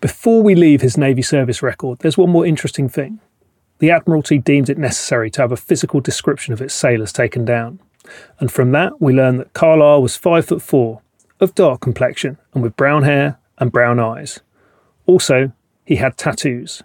Before 0.00 0.42
we 0.42 0.54
leave 0.54 0.82
his 0.82 0.98
Navy 0.98 1.22
service 1.22 1.62
record, 1.62 2.00
there's 2.00 2.18
one 2.18 2.30
more 2.30 2.44
interesting 2.44 2.88
thing. 2.88 3.20
The 3.78 3.90
Admiralty 3.90 4.38
deemed 4.38 4.68
it 4.68 4.78
necessary 4.78 5.30
to 5.30 5.42
have 5.42 5.52
a 5.52 5.56
physical 5.56 6.00
description 6.00 6.52
of 6.52 6.60
its 6.60 6.74
sailors 6.74 7.12
taken 7.12 7.44
down, 7.44 7.80
and 8.38 8.50
from 8.50 8.72
that 8.72 9.00
we 9.00 9.12
learn 9.12 9.38
that 9.38 9.52
Carlisle 9.52 10.02
was 10.02 10.16
five 10.16 10.46
foot 10.46 10.62
four, 10.62 11.00
of 11.40 11.54
dark 11.54 11.80
complexion, 11.80 12.38
and 12.54 12.62
with 12.62 12.76
brown 12.76 13.02
hair 13.02 13.38
and 13.58 13.72
brown 13.72 13.98
eyes. 13.98 14.40
Also, 15.06 15.52
he 15.84 15.96
had 15.96 16.16
tattoos 16.16 16.82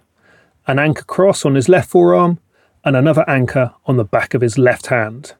an 0.66 0.78
anchor 0.78 1.02
cross 1.02 1.44
on 1.44 1.56
his 1.56 1.68
left 1.68 1.90
forearm 1.90 2.38
and 2.84 2.96
another 2.96 3.28
anchor 3.28 3.74
on 3.86 3.96
the 3.96 4.04
back 4.04 4.32
of 4.32 4.40
his 4.40 4.58
left 4.58 4.86
hand. 4.86 5.34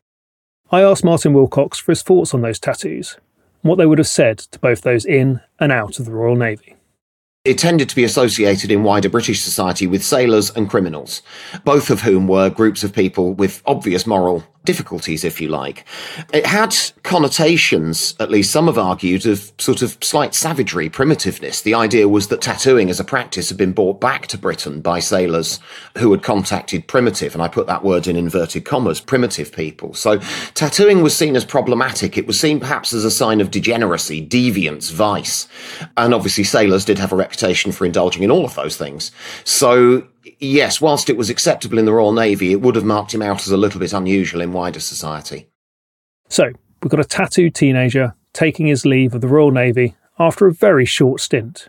I 0.71 0.83
asked 0.83 1.05
Martin 1.05 1.33
Wilcox 1.33 1.79
for 1.79 1.93
his 1.93 2.03
thoughts 2.03 2.35
on 2.35 2.43
those 2.43 2.59
tattoos 2.59 3.19
and 3.63 3.69
what 3.69 3.77
they 3.77 3.87
would 3.87 3.99
have 3.99 4.09
said 4.09 4.39
to 4.39 4.59
both 4.59 4.83
those 4.83 5.05
in 5.05 5.41
and 5.61 5.71
out 5.71 5.99
of 5.99 6.07
the 6.07 6.13
Royal 6.13 6.35
Navy. 6.37 6.77
It 7.45 7.59
tended 7.59 7.89
to 7.89 7.97
be 7.97 8.05
associated 8.05 8.71
in 8.71 8.85
wider 8.85 9.09
British 9.09 9.41
society 9.41 9.89
with 9.89 10.05
sailors 10.05 10.51
and 10.51 10.71
criminals, 10.71 11.23
both 11.65 11.91
of 11.91 12.03
whom 12.03 12.29
were 12.29 12.49
groups 12.49 12.85
of 12.85 12.93
people 12.93 13.35
with 13.35 13.65
obvious 13.67 14.07
moral 14.07 14.45
difficulties, 14.65 15.25
if 15.25 15.41
you 15.41 15.49
like. 15.49 15.85
It 16.33 16.47
had 16.47 16.75
connotations, 17.03 18.15
at 18.21 18.31
least 18.31 18.53
some 18.53 18.67
have 18.67 18.79
argued, 18.79 19.27
of 19.27 19.53
sort 19.59 19.83
of 19.83 19.99
slight 20.01 20.35
savagery, 20.35 20.89
primitiveness. 20.89 21.63
The 21.63 21.75
idea 21.75 22.09
was 22.09 22.29
that 22.29 22.41
tattooing 22.41 22.89
as 22.89 23.01
a 23.01 23.05
practice 23.05 23.49
had 23.49 23.59
been 23.59 23.73
brought 23.73 24.01
back 24.01 24.29
to 24.29 24.39
Britain 24.39 24.81
by 24.81 25.01
sailors 25.01 25.59
who 25.99 26.13
had 26.13 26.23
contacted 26.23 26.87
primitive, 26.87 27.35
and 27.35 27.43
I 27.43 27.49
put 27.49 27.67
that 27.67 27.83
word 27.83 28.07
in 28.07 28.17
inverted 28.17 28.65
commas, 28.65 29.01
primitive 29.01 29.53
people. 29.53 29.95
So 29.95 30.19
tattooing 30.55 31.03
was 31.03 31.17
seen 31.17 31.35
as 31.35 31.45
problematic. 31.45 32.17
It 32.17 32.27
was 32.27 32.39
seen 32.39 32.61
perhaps 32.61 32.93
as 32.93 33.05
a 33.05 33.11
sign 33.11 33.41
of 33.41 33.51
degeneracy, 33.51 34.25
deviance, 34.25 34.93
vice. 34.93 35.49
And 35.97 36.15
obviously 36.15 36.45
sailors 36.45 36.85
did 36.85 36.99
have 36.99 37.13
a 37.13 37.17
reputation 37.33 37.73
for 37.73 37.87
indulging 37.87 38.23
in 38.23 38.31
all 38.31 38.45
of 38.45 38.55
those 38.55 38.77
things. 38.77 39.11
So 39.45 40.07
yes, 40.39 40.81
whilst 40.81 41.09
it 41.09 41.17
was 41.17 41.31
acceptable 41.31 41.79
in 41.79 41.87
the 41.87 41.93
Royal 41.93 42.13
Navy, 42.13 42.53
it 42.53 42.61
would 42.61 42.77
have 42.77 42.85
marked 42.85 43.15
him 43.15 43.23
out 43.23 43.41
as 43.41 43.51
a 43.51 43.57
little 43.57 43.81
bit 43.81 43.95
unusual 43.95 44.43
in 44.43 44.53
wider 44.53 44.81
society. 44.81 45.49
So, 46.29 46.53
we've 46.83 46.91
got 46.91 47.01
a 47.01 47.05
tattooed 47.05 47.55
teenager 47.55 48.15
taking 48.33 48.67
his 48.67 48.85
leave 48.85 49.15
of 49.15 49.21
the 49.23 49.29
Royal 49.29 49.51
Navy 49.51 49.95
after 50.19 50.47
a 50.47 50.53
very 50.53 50.85
short 50.85 51.21
stint. 51.21 51.69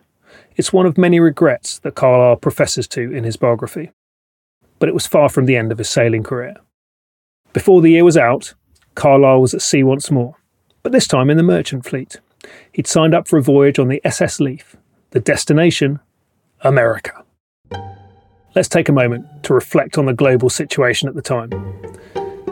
It's 0.56 0.74
one 0.74 0.86
of 0.86 0.98
many 0.98 1.20
regrets 1.20 1.80
that 1.80 1.96
Carlisle 1.96 2.38
professes 2.38 2.88
to 2.90 3.12
in 3.12 3.24
his 3.24 3.38
biography. 3.38 3.92
But 4.80 4.90
it 4.90 4.94
was 4.94 5.08
far 5.08 5.30
from 5.30 5.46
the 5.46 5.56
end 5.56 5.72
of 5.72 5.78
his 5.78 5.90
sailing 5.90 6.24
career. 6.24 6.56
Before 7.54 7.82
the 7.82 7.92
year 7.92 8.04
was 8.04 8.18
out, 8.18 8.54
Carlisle 8.96 9.42
was 9.42 9.54
at 9.54 9.62
sea 9.62 9.84
once 9.84 10.12
more, 10.12 10.36
but 10.82 10.92
this 10.92 11.08
time 11.08 11.30
in 11.30 11.38
the 11.38 11.44
merchant 11.44 11.86
fleet. 11.86 12.20
He'd 12.72 12.88
signed 12.88 13.14
up 13.14 13.28
for 13.28 13.38
a 13.38 13.42
voyage 13.42 13.80
on 13.80 13.88
the 13.88 14.02
SS 14.04 14.40
Leaf, 14.40 14.76
the 15.14 15.20
destination, 15.20 16.00
America. 16.62 17.24
Let's 18.56 18.68
take 18.68 18.90
a 18.90 18.92
moment 18.92 19.44
to 19.44 19.54
reflect 19.54 20.00
on 20.00 20.08
the 20.08 20.14
global 20.14 20.50
situation 20.50 21.08
at 21.08 21.14
the 21.14 21.22
time. 21.22 21.52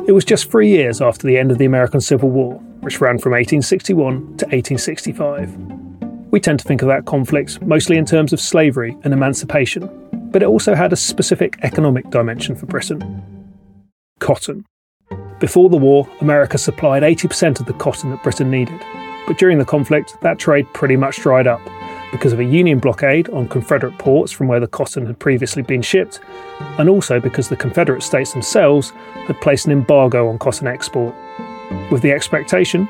It 0.07 0.11
was 0.11 0.23
just 0.23 0.49
three 0.49 0.69
years 0.69 1.01
after 1.01 1.25
the 1.25 1.39
end 1.39 1.49
of 1.49 1.57
the 1.57 1.65
American 1.65 2.01
Civil 2.01 2.29
War, 2.29 2.53
which 2.81 3.01
ran 3.01 3.17
from 3.17 3.31
1861 3.31 4.13
to 4.37 4.45
1865. 4.45 5.57
We 6.29 6.39
tend 6.39 6.59
to 6.59 6.67
think 6.67 6.83
of 6.83 6.87
that 6.87 7.05
conflict 7.05 7.59
mostly 7.63 7.97
in 7.97 8.05
terms 8.05 8.31
of 8.31 8.39
slavery 8.39 8.95
and 9.03 9.11
emancipation, 9.11 9.89
but 10.31 10.43
it 10.43 10.47
also 10.47 10.75
had 10.75 10.93
a 10.93 10.95
specific 10.95 11.57
economic 11.63 12.11
dimension 12.11 12.55
for 12.55 12.67
Britain 12.67 13.23
cotton. 14.19 14.65
Before 15.39 15.67
the 15.67 15.77
war, 15.77 16.07
America 16.21 16.59
supplied 16.59 17.01
80% 17.01 17.59
of 17.59 17.65
the 17.65 17.73
cotton 17.73 18.11
that 18.11 18.21
Britain 18.21 18.51
needed, 18.51 18.79
but 19.25 19.39
during 19.39 19.57
the 19.57 19.65
conflict, 19.65 20.15
that 20.21 20.37
trade 20.37 20.71
pretty 20.73 20.95
much 20.95 21.17
dried 21.17 21.47
up 21.47 21.59
because 22.11 22.33
of 22.33 22.39
a 22.39 22.43
Union 22.43 22.79
blockade 22.79 23.29
on 23.29 23.47
Confederate 23.47 23.97
ports 23.97 24.31
from 24.31 24.47
where 24.47 24.59
the 24.59 24.67
cotton 24.67 25.05
had 25.05 25.19
previously 25.19 25.61
been 25.61 25.81
shipped, 25.81 26.19
and 26.77 26.89
also 26.89 27.19
because 27.19 27.49
the 27.49 27.55
Confederate 27.55 28.03
states 28.03 28.33
themselves 28.33 28.91
had 29.25 29.39
placed 29.41 29.65
an 29.65 29.71
embargo 29.71 30.27
on 30.27 30.37
cotton 30.37 30.67
export, 30.67 31.15
with 31.91 32.01
the 32.01 32.11
expectation, 32.11 32.87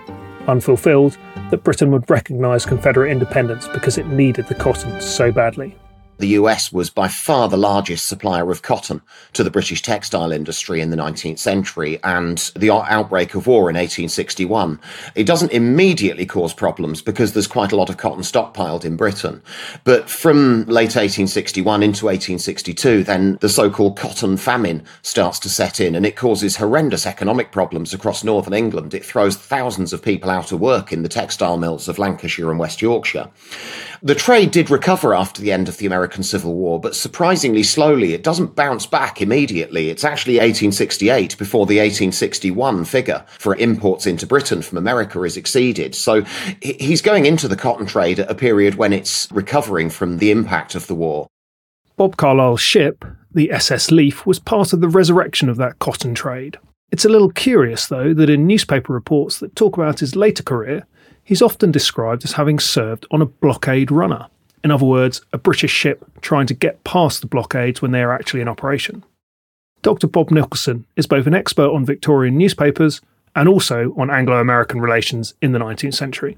unfulfilled, 0.47 1.17
that 1.51 1.63
Britain 1.63 1.91
would 1.91 2.09
recognise 2.09 2.65
Confederate 2.65 3.11
independence 3.11 3.67
because 3.67 3.97
it 3.97 4.07
needed 4.07 4.47
the 4.47 4.55
cotton 4.55 4.99
so 5.01 5.31
badly 5.31 5.75
the 6.21 6.29
US 6.39 6.71
was 6.71 6.89
by 6.89 7.07
far 7.07 7.49
the 7.49 7.57
largest 7.57 8.07
supplier 8.07 8.49
of 8.49 8.61
cotton 8.61 9.01
to 9.33 9.43
the 9.43 9.51
British 9.51 9.81
textile 9.81 10.31
industry 10.31 10.79
in 10.79 10.89
the 10.89 10.97
19th 10.97 11.39
century, 11.39 11.99
and 12.03 12.51
the 12.55 12.71
outbreak 12.71 13.35
of 13.35 13.47
war 13.47 13.69
in 13.69 13.75
1861. 13.75 14.79
It 15.15 15.25
doesn't 15.25 15.51
immediately 15.51 16.25
cause 16.25 16.53
problems 16.53 17.01
because 17.01 17.33
there's 17.33 17.47
quite 17.47 17.71
a 17.71 17.75
lot 17.75 17.89
of 17.89 17.97
cotton 17.97 18.23
stockpiled 18.23 18.85
in 18.85 18.95
Britain. 18.95 19.41
But 19.83 20.09
from 20.09 20.65
late 20.65 20.95
1861 20.95 21.83
into 21.83 22.05
1862, 22.05 23.03
then 23.03 23.37
the 23.41 23.49
so 23.49 23.69
called 23.69 23.97
cotton 23.97 24.37
famine 24.37 24.83
starts 25.01 25.39
to 25.39 25.49
set 25.49 25.79
in, 25.79 25.95
and 25.95 26.05
it 26.05 26.15
causes 26.15 26.55
horrendous 26.55 27.05
economic 27.05 27.51
problems 27.51 27.93
across 27.93 28.23
northern 28.23 28.53
England. 28.53 28.93
It 28.93 29.03
throws 29.03 29.35
thousands 29.35 29.91
of 29.91 30.01
people 30.01 30.29
out 30.29 30.51
of 30.51 30.59
work 30.59 30.93
in 30.93 31.03
the 31.03 31.09
textile 31.09 31.57
mills 31.57 31.87
of 31.87 31.99
Lancashire 31.99 32.49
and 32.49 32.59
West 32.59 32.81
Yorkshire. 32.81 33.29
The 34.03 34.15
trade 34.15 34.49
did 34.49 34.71
recover 34.71 35.13
after 35.13 35.43
the 35.43 35.51
end 35.51 35.69
of 35.69 35.77
the 35.77 35.85
American 35.85 36.23
Civil 36.23 36.55
War, 36.55 36.79
but 36.79 36.95
surprisingly 36.95 37.61
slowly. 37.61 38.13
It 38.13 38.23
doesn't 38.23 38.55
bounce 38.55 38.87
back 38.87 39.21
immediately. 39.21 39.91
It's 39.91 40.03
actually 40.03 40.37
1868 40.37 41.37
before 41.37 41.67
the 41.67 41.77
1861 41.77 42.85
figure 42.85 43.23
for 43.37 43.55
imports 43.57 44.07
into 44.07 44.25
Britain 44.25 44.63
from 44.63 44.79
America 44.79 45.21
is 45.21 45.37
exceeded. 45.37 45.93
So 45.93 46.23
he's 46.61 47.03
going 47.03 47.27
into 47.27 47.47
the 47.47 47.55
cotton 47.55 47.85
trade 47.85 48.19
at 48.19 48.31
a 48.31 48.33
period 48.33 48.73
when 48.73 48.91
it's 48.91 49.27
recovering 49.31 49.91
from 49.91 50.17
the 50.17 50.31
impact 50.31 50.73
of 50.73 50.87
the 50.87 50.95
war. 50.95 51.27
Bob 51.95 52.17
Carlisle's 52.17 52.59
ship, 52.59 53.05
the 53.31 53.51
SS 53.51 53.91
Leaf, 53.91 54.25
was 54.25 54.39
part 54.39 54.73
of 54.73 54.81
the 54.81 54.89
resurrection 54.89 55.47
of 55.47 55.57
that 55.57 55.77
cotton 55.77 56.15
trade. 56.15 56.57
It's 56.91 57.05
a 57.05 57.09
little 57.09 57.29
curious, 57.29 57.85
though, 57.85 58.15
that 58.15 58.31
in 58.31 58.47
newspaper 58.47 58.93
reports 58.93 59.39
that 59.39 59.55
talk 59.55 59.77
about 59.77 59.99
his 59.99 60.15
later 60.15 60.41
career, 60.41 60.87
He's 61.23 61.41
often 61.41 61.71
described 61.71 62.23
as 62.23 62.33
having 62.33 62.59
served 62.59 63.05
on 63.11 63.21
a 63.21 63.25
blockade 63.25 63.91
runner. 63.91 64.27
In 64.63 64.71
other 64.71 64.85
words, 64.85 65.21
a 65.33 65.37
British 65.37 65.71
ship 65.71 66.03
trying 66.21 66.47
to 66.47 66.53
get 66.53 66.83
past 66.83 67.21
the 67.21 67.27
blockades 67.27 67.81
when 67.81 67.91
they 67.91 68.01
are 68.01 68.13
actually 68.13 68.41
in 68.41 68.47
operation. 68.47 69.03
Dr. 69.81 70.07
Bob 70.07 70.29
Nicholson 70.29 70.85
is 70.95 71.07
both 71.07 71.25
an 71.25 71.33
expert 71.33 71.69
on 71.69 71.85
Victorian 71.85 72.37
newspapers 72.37 73.01
and 73.35 73.49
also 73.49 73.93
on 73.97 74.11
Anglo 74.11 74.37
American 74.39 74.79
relations 74.79 75.33
in 75.41 75.51
the 75.51 75.59
19th 75.59 75.95
century. 75.95 76.37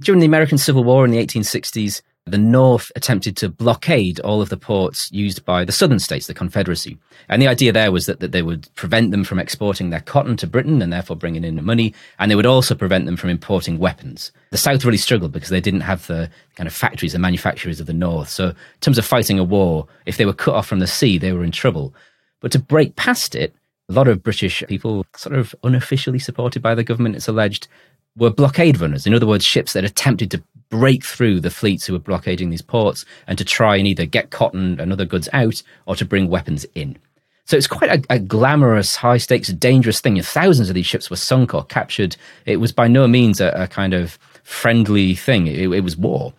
During 0.00 0.20
the 0.20 0.26
American 0.26 0.58
Civil 0.58 0.84
War 0.84 1.04
in 1.04 1.10
the 1.10 1.24
1860s, 1.24 2.02
the 2.26 2.38
North 2.38 2.90
attempted 2.96 3.36
to 3.36 3.50
blockade 3.50 4.18
all 4.20 4.40
of 4.40 4.48
the 4.48 4.56
ports 4.56 5.12
used 5.12 5.44
by 5.44 5.62
the 5.62 5.72
southern 5.72 5.98
states, 5.98 6.26
the 6.26 6.32
Confederacy. 6.32 6.96
And 7.28 7.40
the 7.40 7.48
idea 7.48 7.70
there 7.70 7.92
was 7.92 8.06
that, 8.06 8.20
that 8.20 8.32
they 8.32 8.40
would 8.40 8.66
prevent 8.76 9.10
them 9.10 9.24
from 9.24 9.38
exporting 9.38 9.90
their 9.90 10.00
cotton 10.00 10.36
to 10.38 10.46
Britain 10.46 10.80
and 10.80 10.90
therefore 10.90 11.16
bringing 11.16 11.44
in 11.44 11.56
the 11.56 11.62
money, 11.62 11.92
and 12.18 12.30
they 12.30 12.34
would 12.34 12.46
also 12.46 12.74
prevent 12.74 13.04
them 13.04 13.18
from 13.18 13.28
importing 13.28 13.78
weapons. 13.78 14.32
The 14.52 14.56
South 14.56 14.84
really 14.86 14.96
struggled 14.96 15.32
because 15.32 15.50
they 15.50 15.60
didn't 15.60 15.82
have 15.82 16.06
the 16.06 16.30
kind 16.56 16.66
of 16.66 16.72
factories 16.72 17.14
and 17.14 17.20
manufacturers 17.20 17.78
of 17.78 17.86
the 17.86 17.92
North. 17.92 18.30
So, 18.30 18.48
in 18.48 18.54
terms 18.80 18.96
of 18.96 19.04
fighting 19.04 19.38
a 19.38 19.44
war, 19.44 19.86
if 20.06 20.16
they 20.16 20.24
were 20.24 20.32
cut 20.32 20.54
off 20.54 20.66
from 20.66 20.78
the 20.78 20.86
sea, 20.86 21.18
they 21.18 21.32
were 21.32 21.44
in 21.44 21.52
trouble. 21.52 21.94
But 22.40 22.52
to 22.52 22.58
break 22.58 22.96
past 22.96 23.34
it, 23.34 23.54
a 23.90 23.92
lot 23.92 24.08
of 24.08 24.22
British 24.22 24.62
people, 24.66 25.04
sort 25.14 25.36
of 25.36 25.54
unofficially 25.62 26.18
supported 26.18 26.62
by 26.62 26.74
the 26.74 26.84
government, 26.84 27.16
it's 27.16 27.28
alleged, 27.28 27.68
were 28.16 28.30
blockade 28.30 28.80
runners. 28.80 29.06
In 29.06 29.14
other 29.14 29.26
words, 29.26 29.44
ships 29.44 29.74
that 29.74 29.84
attempted 29.84 30.30
to 30.30 30.42
break 30.74 31.04
through 31.04 31.38
the 31.38 31.50
fleets 31.50 31.86
who 31.86 31.92
were 31.92 32.00
blockading 32.00 32.50
these 32.50 32.60
ports 32.60 33.04
and 33.28 33.38
to 33.38 33.44
try 33.44 33.76
and 33.76 33.86
either 33.86 34.04
get 34.04 34.30
cotton 34.30 34.80
and 34.80 34.92
other 34.92 35.04
goods 35.04 35.28
out 35.32 35.62
or 35.86 35.94
to 35.94 36.04
bring 36.04 36.28
weapons 36.28 36.66
in. 36.74 36.98
So 37.44 37.56
it's 37.56 37.68
quite 37.68 37.90
a, 37.90 38.14
a 38.14 38.18
glamorous, 38.18 38.96
high 38.96 39.18
stakes, 39.18 39.50
dangerous 39.50 40.00
thing. 40.00 40.20
Thousands 40.20 40.68
of 40.68 40.74
these 40.74 40.84
ships 40.84 41.10
were 41.10 41.16
sunk 41.16 41.54
or 41.54 41.62
captured. 41.64 42.16
It 42.44 42.56
was 42.56 42.72
by 42.72 42.88
no 42.88 43.06
means 43.06 43.40
a, 43.40 43.50
a 43.50 43.68
kind 43.68 43.94
of 43.94 44.18
friendly 44.42 45.14
thing. 45.14 45.46
It, 45.46 45.70
it 45.70 45.84
was 45.84 45.96
war. 45.96 46.32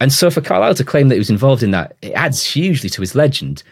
And 0.00 0.10
so 0.10 0.30
for 0.30 0.40
Carlisle 0.40 0.76
to 0.76 0.84
claim 0.84 1.08
that 1.08 1.16
he 1.16 1.20
was 1.20 1.28
involved 1.28 1.62
in 1.62 1.72
that, 1.72 1.94
it 2.00 2.12
adds 2.12 2.42
hugely 2.42 2.88
to 2.88 3.02
his 3.02 3.14
legend. 3.14 3.62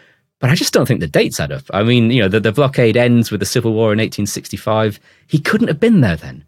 But 0.40 0.50
I 0.50 0.54
just 0.54 0.74
don't 0.74 0.84
think 0.84 1.00
the 1.00 1.06
dates 1.06 1.40
add 1.40 1.52
up. 1.52 1.64
I 1.72 1.84
mean, 1.84 2.10
you 2.10 2.20
know, 2.20 2.28
the, 2.28 2.40
the 2.40 2.52
blockade 2.52 2.98
ends 2.98 3.30
with 3.30 3.40
the 3.40 3.46
Civil 3.46 3.72
War 3.72 3.94
in 3.94 3.98
1865. 3.98 5.00
He 5.26 5.38
couldn't 5.38 5.68
have 5.68 5.80
been 5.80 6.02
there 6.02 6.16
then. 6.16 6.44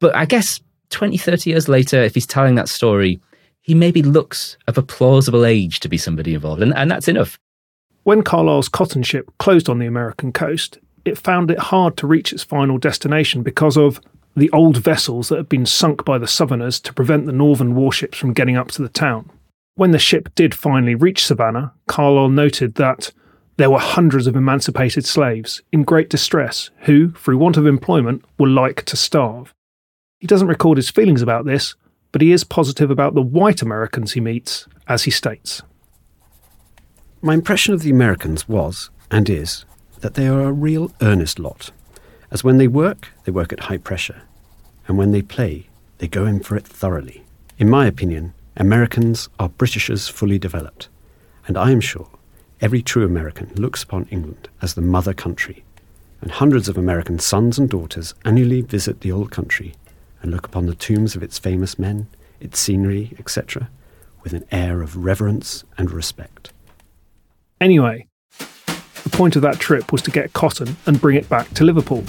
But 0.00 0.16
I 0.16 0.24
guess 0.24 0.60
20, 0.90 1.16
30 1.16 1.50
years 1.50 1.68
later, 1.68 2.02
if 2.02 2.14
he's 2.14 2.26
telling 2.26 2.54
that 2.56 2.68
story, 2.68 3.20
he 3.62 3.74
maybe 3.74 4.02
looks 4.02 4.56
of 4.66 4.78
a 4.78 4.82
plausible 4.82 5.44
age 5.44 5.80
to 5.80 5.88
be 5.88 5.98
somebody 5.98 6.34
involved, 6.34 6.62
and, 6.62 6.74
and 6.74 6.90
that's 6.90 7.08
enough. 7.08 7.38
When 8.04 8.22
Carlisle's 8.22 8.68
cotton 8.68 9.02
ship 9.02 9.30
closed 9.38 9.68
on 9.68 9.78
the 9.78 9.86
American 9.86 10.32
coast, 10.32 10.78
it 11.04 11.18
found 11.18 11.50
it 11.50 11.58
hard 11.58 11.96
to 11.98 12.06
reach 12.06 12.32
its 12.32 12.42
final 12.42 12.78
destination 12.78 13.42
because 13.42 13.76
of 13.76 14.00
the 14.36 14.50
old 14.50 14.76
vessels 14.76 15.28
that 15.28 15.36
had 15.36 15.48
been 15.48 15.66
sunk 15.66 16.04
by 16.04 16.18
the 16.18 16.26
Southerners 16.26 16.80
to 16.80 16.94
prevent 16.94 17.26
the 17.26 17.32
northern 17.32 17.74
warships 17.74 18.16
from 18.16 18.32
getting 18.32 18.56
up 18.56 18.68
to 18.68 18.82
the 18.82 18.88
town. 18.88 19.30
When 19.74 19.90
the 19.90 19.98
ship 19.98 20.34
did 20.34 20.54
finally 20.54 20.94
reach 20.94 21.24
Savannah, 21.24 21.72
Carlisle 21.86 22.30
noted 22.30 22.74
that 22.76 23.12
there 23.56 23.70
were 23.70 23.78
hundreds 23.78 24.26
of 24.26 24.36
emancipated 24.36 25.04
slaves 25.04 25.62
in 25.72 25.84
great 25.84 26.08
distress 26.08 26.70
who, 26.80 27.10
through 27.12 27.38
want 27.38 27.56
of 27.56 27.66
employment, 27.66 28.24
were 28.38 28.48
like 28.48 28.84
to 28.84 28.96
starve. 28.96 29.54
He 30.20 30.26
doesn't 30.26 30.48
record 30.48 30.76
his 30.76 30.90
feelings 30.90 31.22
about 31.22 31.46
this, 31.46 31.74
but 32.12 32.20
he 32.20 32.30
is 32.30 32.44
positive 32.44 32.90
about 32.90 33.14
the 33.14 33.22
white 33.22 33.62
Americans 33.62 34.12
he 34.12 34.20
meets, 34.20 34.66
as 34.86 35.04
he 35.04 35.10
states. 35.10 35.62
My 37.22 37.32
impression 37.32 37.72
of 37.72 37.82
the 37.82 37.90
Americans 37.90 38.46
was, 38.46 38.90
and 39.10 39.30
is, 39.30 39.64
that 40.00 40.14
they 40.14 40.28
are 40.28 40.42
a 40.42 40.52
real 40.52 40.92
earnest 41.00 41.38
lot, 41.38 41.70
as 42.30 42.44
when 42.44 42.58
they 42.58 42.68
work, 42.68 43.08
they 43.24 43.32
work 43.32 43.50
at 43.52 43.60
high 43.60 43.78
pressure, 43.78 44.22
and 44.86 44.98
when 44.98 45.12
they 45.12 45.22
play, 45.22 45.68
they 45.98 46.08
go 46.08 46.26
in 46.26 46.40
for 46.40 46.54
it 46.54 46.66
thoroughly. 46.66 47.24
In 47.58 47.70
my 47.70 47.86
opinion, 47.86 48.34
Americans 48.58 49.30
are 49.38 49.48
Britishers 49.48 50.08
fully 50.08 50.38
developed, 50.38 50.90
and 51.46 51.56
I 51.56 51.70
am 51.70 51.80
sure 51.80 52.10
every 52.60 52.82
true 52.82 53.06
American 53.06 53.52
looks 53.54 53.82
upon 53.82 54.06
England 54.10 54.50
as 54.60 54.74
the 54.74 54.82
mother 54.82 55.14
country, 55.14 55.64
and 56.20 56.30
hundreds 56.30 56.68
of 56.68 56.76
American 56.76 57.18
sons 57.18 57.58
and 57.58 57.70
daughters 57.70 58.12
annually 58.26 58.60
visit 58.60 59.00
the 59.00 59.12
old 59.12 59.30
country 59.30 59.74
and 60.22 60.30
look 60.30 60.46
upon 60.46 60.66
the 60.66 60.74
tombs 60.74 61.14
of 61.14 61.22
its 61.22 61.38
famous 61.38 61.78
men, 61.78 62.06
its 62.40 62.58
scenery, 62.58 63.14
etc., 63.18 63.68
with 64.22 64.32
an 64.32 64.44
air 64.50 64.82
of 64.82 64.96
reverence 64.96 65.64
and 65.78 65.90
respect. 65.90 66.52
Anyway, 67.60 68.06
the 68.38 69.10
point 69.10 69.36
of 69.36 69.42
that 69.42 69.58
trip 69.58 69.92
was 69.92 70.02
to 70.02 70.10
get 70.10 70.32
cotton 70.32 70.76
and 70.86 71.00
bring 71.00 71.16
it 71.16 71.28
back 71.28 71.48
to 71.54 71.64
Liverpool. 71.64 72.04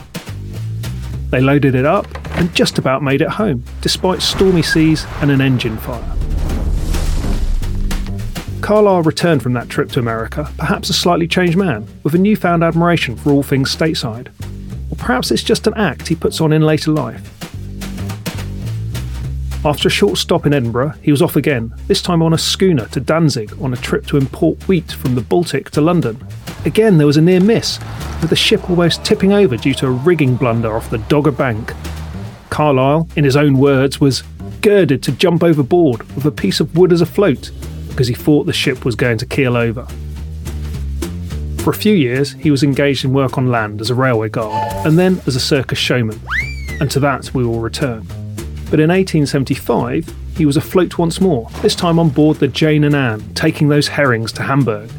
They 1.30 1.41
loaded 1.41 1.75
it 1.75 1.86
up 1.86 2.08
and 2.38 2.53
just 2.53 2.77
about 2.77 3.03
made 3.03 3.22
it 3.22 3.30
home, 3.30 3.63
despite 3.82 4.22
stormy 4.22 4.62
seas 4.62 5.06
and 5.22 5.32
an 5.32 5.41
engine 5.41 5.77
fire. 5.77 6.15
Carlisle 8.62 9.03
returned 9.03 9.41
from 9.41 9.53
that 9.53 9.70
trip 9.70 9.89
to 9.91 10.00
America, 10.00 10.50
perhaps 10.58 10.89
a 10.89 10.94
slightly 10.94 11.27
changed 11.27 11.58
man, 11.58 11.88
with 12.03 12.13
a 12.13 12.18
newfound 12.18 12.63
admiration 12.63 13.15
for 13.15 13.32
all 13.32 13.44
things 13.44 13.75
stateside. 13.75 14.27
Or 14.91 14.96
perhaps 14.98 15.32
it's 15.32 15.44
just 15.44 15.68
an 15.68 15.74
act 15.75 16.08
he 16.08 16.15
puts 16.15 16.39
on 16.41 16.53
in 16.53 16.62
later 16.62 16.91
life. 16.91 17.40
After 19.63 19.89
a 19.89 19.91
short 19.91 20.18
stop 20.18 20.48
in 20.48 20.56
Edinburgh, 20.56 20.96
he 21.03 21.12
was 21.12 21.22
off 21.22 21.36
again, 21.36 21.72
this 21.86 22.01
time 22.01 22.24
on 22.24 22.34
a 22.34 22.38
schooner 22.38 22.88
to 22.88 23.00
Danzig 23.00 23.53
on 23.62 23.74
a 23.74 23.77
trip 23.77 24.08
to 24.08 24.18
import 24.18 24.68
wheat 24.68 24.91
from 24.91 25.13
the 25.13 25.22
Baltic 25.22 25.70
to 25.72 25.82
London. 25.82 26.18
Again, 26.65 26.98
there 26.98 27.06
was 27.06 27.18
a 27.18 27.22
near 27.22 27.39
miss, 27.39 27.77
with 28.22 28.32
the 28.32 28.36
ship 28.36 28.72
almost 28.72 29.06
tipping 29.06 29.34
over 29.34 29.58
due 29.58 29.75
to 29.75 29.86
a 29.86 29.91
rigging 29.91 30.36
blunder 30.36 30.75
off 30.75 30.89
the 30.89 30.98
Dogger 30.98 31.32
Bank. 31.32 31.74
Carlisle, 32.50 33.08
in 33.15 33.24
his 33.24 33.36
own 33.36 33.60
words, 33.60 34.01
was 34.01 34.24
girded 34.62 35.03
to 35.03 35.12
jump 35.12 35.44
overboard 35.44 36.12
with 36.13 36.25
a 36.25 36.32
piece 36.32 36.60
of 36.60 36.75
wood 36.75 36.91
as 36.91 37.01
a 37.01 37.06
float 37.06 37.51
because 37.88 38.08
he 38.08 38.15
thought 38.15 38.46
the 38.46 38.53
ship 38.53 38.84
was 38.84 38.96
going 38.96 39.20
to 39.20 39.27
keel 39.27 39.56
over. 39.56 39.86
For 41.60 41.70
a 41.70 41.75
few 41.75 41.94
years, 41.94 42.32
he 42.34 42.50
was 42.50 42.63
engaged 42.63 43.06
in 43.06 43.13
work 43.13 43.38
on 43.38 43.51
land 43.51 43.80
as 43.80 43.91
a 43.91 43.96
railway 43.96 44.30
guard 44.30 44.88
and 44.88 44.98
then 44.98 45.22
as 45.27 45.36
a 45.36 45.39
circus 45.39 45.77
showman, 45.77 46.20
and 46.80 46.89
to 46.89 47.00
that 47.00 47.32
we 47.36 47.46
will 47.46 47.60
return. 47.60 48.08
But 48.71 48.79
in 48.79 48.89
1875, 48.89 50.15
he 50.37 50.45
was 50.45 50.55
afloat 50.55 50.97
once 50.97 51.19
more, 51.19 51.49
this 51.61 51.75
time 51.75 51.99
on 51.99 52.07
board 52.07 52.37
the 52.37 52.47
Jane 52.47 52.85
and 52.85 52.95
Anne, 52.95 53.21
taking 53.35 53.67
those 53.67 53.89
herrings 53.89 54.31
to 54.31 54.43
Hamburg. 54.43 54.89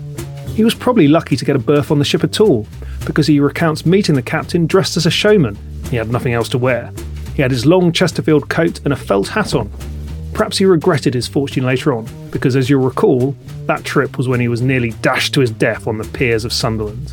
He 0.48 0.62
was 0.62 0.74
probably 0.74 1.08
lucky 1.08 1.36
to 1.36 1.44
get 1.46 1.56
a 1.56 1.58
berth 1.58 1.90
on 1.90 1.98
the 1.98 2.04
ship 2.04 2.22
at 2.22 2.38
all, 2.38 2.66
because 3.06 3.26
he 3.26 3.40
recounts 3.40 3.86
meeting 3.86 4.14
the 4.14 4.20
captain 4.20 4.66
dressed 4.66 4.98
as 4.98 5.06
a 5.06 5.10
showman. 5.10 5.56
He 5.88 5.96
had 5.96 6.10
nothing 6.10 6.34
else 6.34 6.50
to 6.50 6.58
wear. 6.58 6.92
He 7.34 7.40
had 7.40 7.50
his 7.50 7.64
long 7.64 7.92
Chesterfield 7.92 8.50
coat 8.50 8.80
and 8.84 8.92
a 8.92 8.96
felt 8.96 9.28
hat 9.28 9.54
on. 9.54 9.72
Perhaps 10.34 10.58
he 10.58 10.66
regretted 10.66 11.14
his 11.14 11.26
fortune 11.26 11.64
later 11.64 11.94
on, 11.94 12.06
because 12.30 12.56
as 12.56 12.68
you'll 12.68 12.84
recall, 12.84 13.34
that 13.66 13.84
trip 13.84 14.18
was 14.18 14.28
when 14.28 14.40
he 14.40 14.48
was 14.48 14.60
nearly 14.60 14.90
dashed 15.00 15.32
to 15.32 15.40
his 15.40 15.50
death 15.50 15.86
on 15.86 15.96
the 15.96 16.04
piers 16.04 16.44
of 16.44 16.52
Sunderland. 16.52 17.12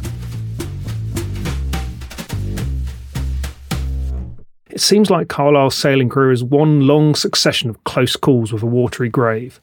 It 4.80 4.84
seems 4.84 5.10
like 5.10 5.28
Carlisle's 5.28 5.76
sailing 5.76 6.08
career 6.08 6.32
is 6.32 6.42
one 6.42 6.88
long 6.88 7.14
succession 7.14 7.70
of 7.70 7.84
close 7.84 8.16
calls 8.16 8.54
with 8.54 8.64
a 8.64 8.66
watery 8.66 9.10
grave. 9.10 9.60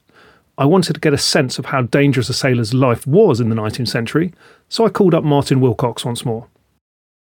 I 0.59 0.65
wanted 0.65 0.93
to 0.93 0.99
get 0.99 1.11
a 1.11 1.17
sense 1.17 1.57
of 1.57 1.65
how 1.65 1.81
dangerous 1.81 2.29
a 2.29 2.35
sailor's 2.35 2.71
life 2.71 3.07
was 3.07 3.39
in 3.39 3.49
the 3.49 3.55
19th 3.55 3.87
century, 3.87 4.31
so 4.69 4.85
I 4.85 4.89
called 4.89 5.15
up 5.15 5.23
Martin 5.23 5.59
Wilcox 5.59 6.05
once 6.05 6.23
more. 6.23 6.49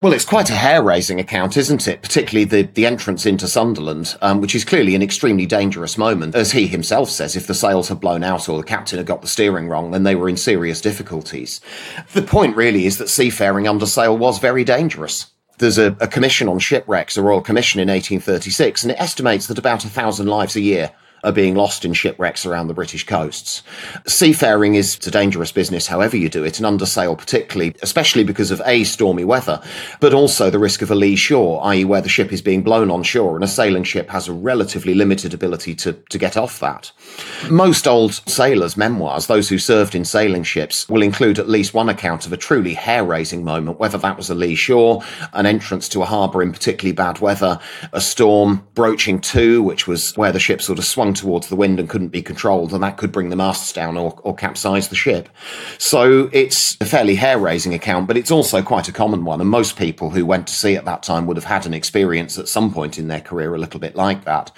Well, 0.00 0.14
it's 0.14 0.24
quite 0.24 0.48
a 0.48 0.54
hair 0.54 0.82
raising 0.82 1.20
account, 1.20 1.58
isn't 1.58 1.86
it? 1.86 2.00
Particularly 2.00 2.46
the, 2.46 2.62
the 2.62 2.86
entrance 2.86 3.26
into 3.26 3.46
Sunderland, 3.46 4.16
um, 4.22 4.40
which 4.40 4.54
is 4.54 4.64
clearly 4.64 4.94
an 4.94 5.02
extremely 5.02 5.44
dangerous 5.44 5.98
moment. 5.98 6.34
As 6.34 6.52
he 6.52 6.66
himself 6.66 7.10
says, 7.10 7.36
if 7.36 7.46
the 7.46 7.52
sails 7.52 7.90
had 7.90 8.00
blown 8.00 8.24
out 8.24 8.48
or 8.48 8.56
the 8.56 8.66
captain 8.66 8.96
had 8.96 9.06
got 9.06 9.20
the 9.20 9.28
steering 9.28 9.68
wrong, 9.68 9.90
then 9.90 10.04
they 10.04 10.14
were 10.14 10.30
in 10.30 10.38
serious 10.38 10.80
difficulties. 10.80 11.60
The 12.14 12.22
point 12.22 12.56
really 12.56 12.86
is 12.86 12.96
that 12.96 13.10
seafaring 13.10 13.68
under 13.68 13.84
sail 13.84 14.16
was 14.16 14.38
very 14.38 14.64
dangerous. 14.64 15.33
There's 15.58 15.78
a, 15.78 15.96
a 16.00 16.08
commission 16.08 16.48
on 16.48 16.58
shipwrecks, 16.58 17.16
a 17.16 17.22
Royal 17.22 17.40
Commission 17.40 17.80
in 17.80 17.88
1836, 17.88 18.82
and 18.82 18.92
it 18.92 19.00
estimates 19.00 19.46
that 19.46 19.58
about 19.58 19.84
a 19.84 19.88
thousand 19.88 20.26
lives 20.26 20.56
a 20.56 20.60
year 20.60 20.90
are 21.24 21.32
being 21.32 21.54
lost 21.54 21.84
in 21.84 21.92
shipwrecks 21.92 22.46
around 22.46 22.68
the 22.68 22.74
British 22.74 23.04
coasts. 23.04 23.62
Seafaring 24.06 24.74
is 24.74 24.98
a 25.06 25.10
dangerous 25.10 25.50
business, 25.50 25.86
however 25.86 26.16
you 26.16 26.28
do 26.28 26.44
it, 26.44 26.58
and 26.58 26.66
under 26.66 26.86
sail 26.86 27.16
particularly, 27.16 27.74
especially 27.82 28.24
because 28.24 28.50
of 28.50 28.62
A, 28.66 28.84
stormy 28.84 29.24
weather, 29.24 29.62
but 30.00 30.14
also 30.14 30.50
the 30.50 30.58
risk 30.58 30.82
of 30.82 30.90
a 30.90 30.94
lee 30.94 31.16
shore, 31.16 31.64
i.e., 31.64 31.84
where 31.84 32.02
the 32.02 32.08
ship 32.08 32.32
is 32.32 32.42
being 32.42 32.62
blown 32.62 32.90
on 32.90 33.02
shore, 33.02 33.34
and 33.34 33.42
a 33.42 33.48
sailing 33.48 33.84
ship 33.84 34.10
has 34.10 34.28
a 34.28 34.32
relatively 34.32 34.94
limited 34.94 35.32
ability 35.32 35.74
to, 35.74 35.94
to 36.10 36.18
get 36.18 36.36
off 36.36 36.60
that. 36.60 36.92
Most 37.50 37.88
old 37.88 38.12
sailors' 38.28 38.76
memoirs, 38.76 39.26
those 39.26 39.48
who 39.48 39.58
served 39.58 39.94
in 39.94 40.04
sailing 40.04 40.42
ships, 40.42 40.88
will 40.88 41.02
include 41.02 41.38
at 41.38 41.48
least 41.48 41.74
one 41.74 41.88
account 41.88 42.26
of 42.26 42.32
a 42.32 42.36
truly 42.36 42.74
hair 42.74 43.04
raising 43.04 43.44
moment, 43.44 43.78
whether 43.78 43.98
that 43.98 44.16
was 44.16 44.28
a 44.28 44.34
lee 44.34 44.54
shore, 44.54 45.02
an 45.32 45.46
entrance 45.46 45.88
to 45.88 46.02
a 46.02 46.06
harbour 46.06 46.42
in 46.42 46.52
particularly 46.52 46.92
bad 46.92 47.18
weather, 47.20 47.58
a 47.92 48.00
storm 48.00 48.66
broaching 48.74 49.20
to, 49.20 49.62
which 49.62 49.86
was 49.86 50.14
where 50.16 50.32
the 50.32 50.40
ship 50.40 50.60
sort 50.60 50.78
of 50.78 50.84
swung 50.84 51.13
towards 51.14 51.48
the 51.48 51.56
wind 51.56 51.80
and 51.80 51.88
couldn't 51.88 52.08
be 52.08 52.22
controlled, 52.22 52.72
and 52.72 52.82
that 52.82 52.96
could 52.96 53.12
bring 53.12 53.30
the 53.30 53.36
masts 53.36 53.72
down 53.72 53.96
or, 53.96 54.18
or 54.22 54.34
capsize 54.34 54.88
the 54.88 54.96
ship. 54.96 55.28
So 55.78 56.28
it's 56.32 56.76
a 56.80 56.84
fairly 56.84 57.14
hair 57.14 57.38
raising 57.38 57.74
account, 57.74 58.06
but 58.06 58.16
it's 58.16 58.30
also 58.30 58.62
quite 58.62 58.88
a 58.88 58.92
common 58.92 59.24
one. 59.24 59.40
And 59.40 59.50
most 59.50 59.76
people 59.76 60.10
who 60.10 60.26
went 60.26 60.46
to 60.48 60.54
sea 60.54 60.76
at 60.76 60.84
that 60.84 61.02
time 61.02 61.26
would 61.26 61.36
have 61.36 61.44
had 61.44 61.66
an 61.66 61.74
experience 61.74 62.38
at 62.38 62.48
some 62.48 62.72
point 62.72 62.98
in 62.98 63.08
their 63.08 63.20
career 63.20 63.54
a 63.54 63.58
little 63.58 63.80
bit 63.80 63.96
like 63.96 64.24
that 64.24 64.52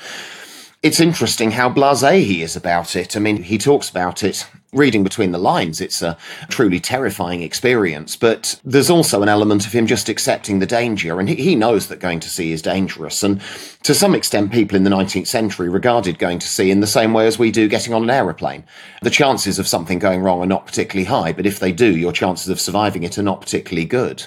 it's 0.83 1.01
interesting 1.01 1.51
how 1.51 1.69
blasé 1.69 2.23
he 2.23 2.43
is 2.43 2.55
about 2.55 2.95
it. 2.95 3.17
I 3.17 3.21
mean, 3.21 3.43
he 3.43 3.59
talks 3.59 3.91
about 3.91 4.23
it 4.23 4.47
reading 4.77 5.03
between 5.03 5.33
the 5.33 5.39
lines. 5.39 5.81
It's 5.81 6.03
a 6.03 6.17
truly 6.49 6.79
terrifying 6.79 7.43
experience, 7.43 8.17
but 8.17 8.61
there's 8.65 8.91
also 8.91 9.23
an 9.23 9.29
element 9.29 9.67
of 9.67 9.73
him 9.73 9.87
just 9.87 10.09
accepting 10.09 10.59
the 10.59 10.67
danger. 10.67 11.19
And 11.19 11.29
he 11.29 11.55
knows 11.55 11.89
that 11.89 12.01
going 12.01 12.21
to 12.21 12.31
sea 12.31 12.53
is 12.53 12.63
dangerous. 12.63 13.23
And 13.23 13.41
to 13.83 13.95
some 13.95 14.15
extent, 14.15 14.53
people 14.53 14.77
in 14.77 14.85
the 14.85 14.91
19th 14.91 15.27
century 15.27 15.69
regarded 15.69 16.19
going 16.19 16.39
to 16.39 16.47
sea 16.47 16.71
in 16.71 16.81
the 16.81 16.87
same 16.87 17.13
way 17.13 17.27
as 17.27 17.39
we 17.39 17.51
do 17.51 17.69
getting 17.69 17.95
on 17.95 18.03
an 18.03 18.11
aeroplane. 18.11 18.65
The 19.03 19.11
chances 19.11 19.59
of 19.59 19.67
something 19.67 19.99
going 19.99 20.23
wrong 20.23 20.41
are 20.41 20.47
not 20.47 20.67
particularly 20.67 21.07
high, 21.07 21.33
but 21.33 21.47
if 21.47 21.59
they 21.59 21.73
do, 21.73 21.97
your 21.97 22.13
chances 22.13 22.49
of 22.49 22.61
surviving 22.61 23.03
it 23.03 23.19
are 23.19 23.23
not 23.23 23.41
particularly 23.41 23.87
good. 23.87 24.27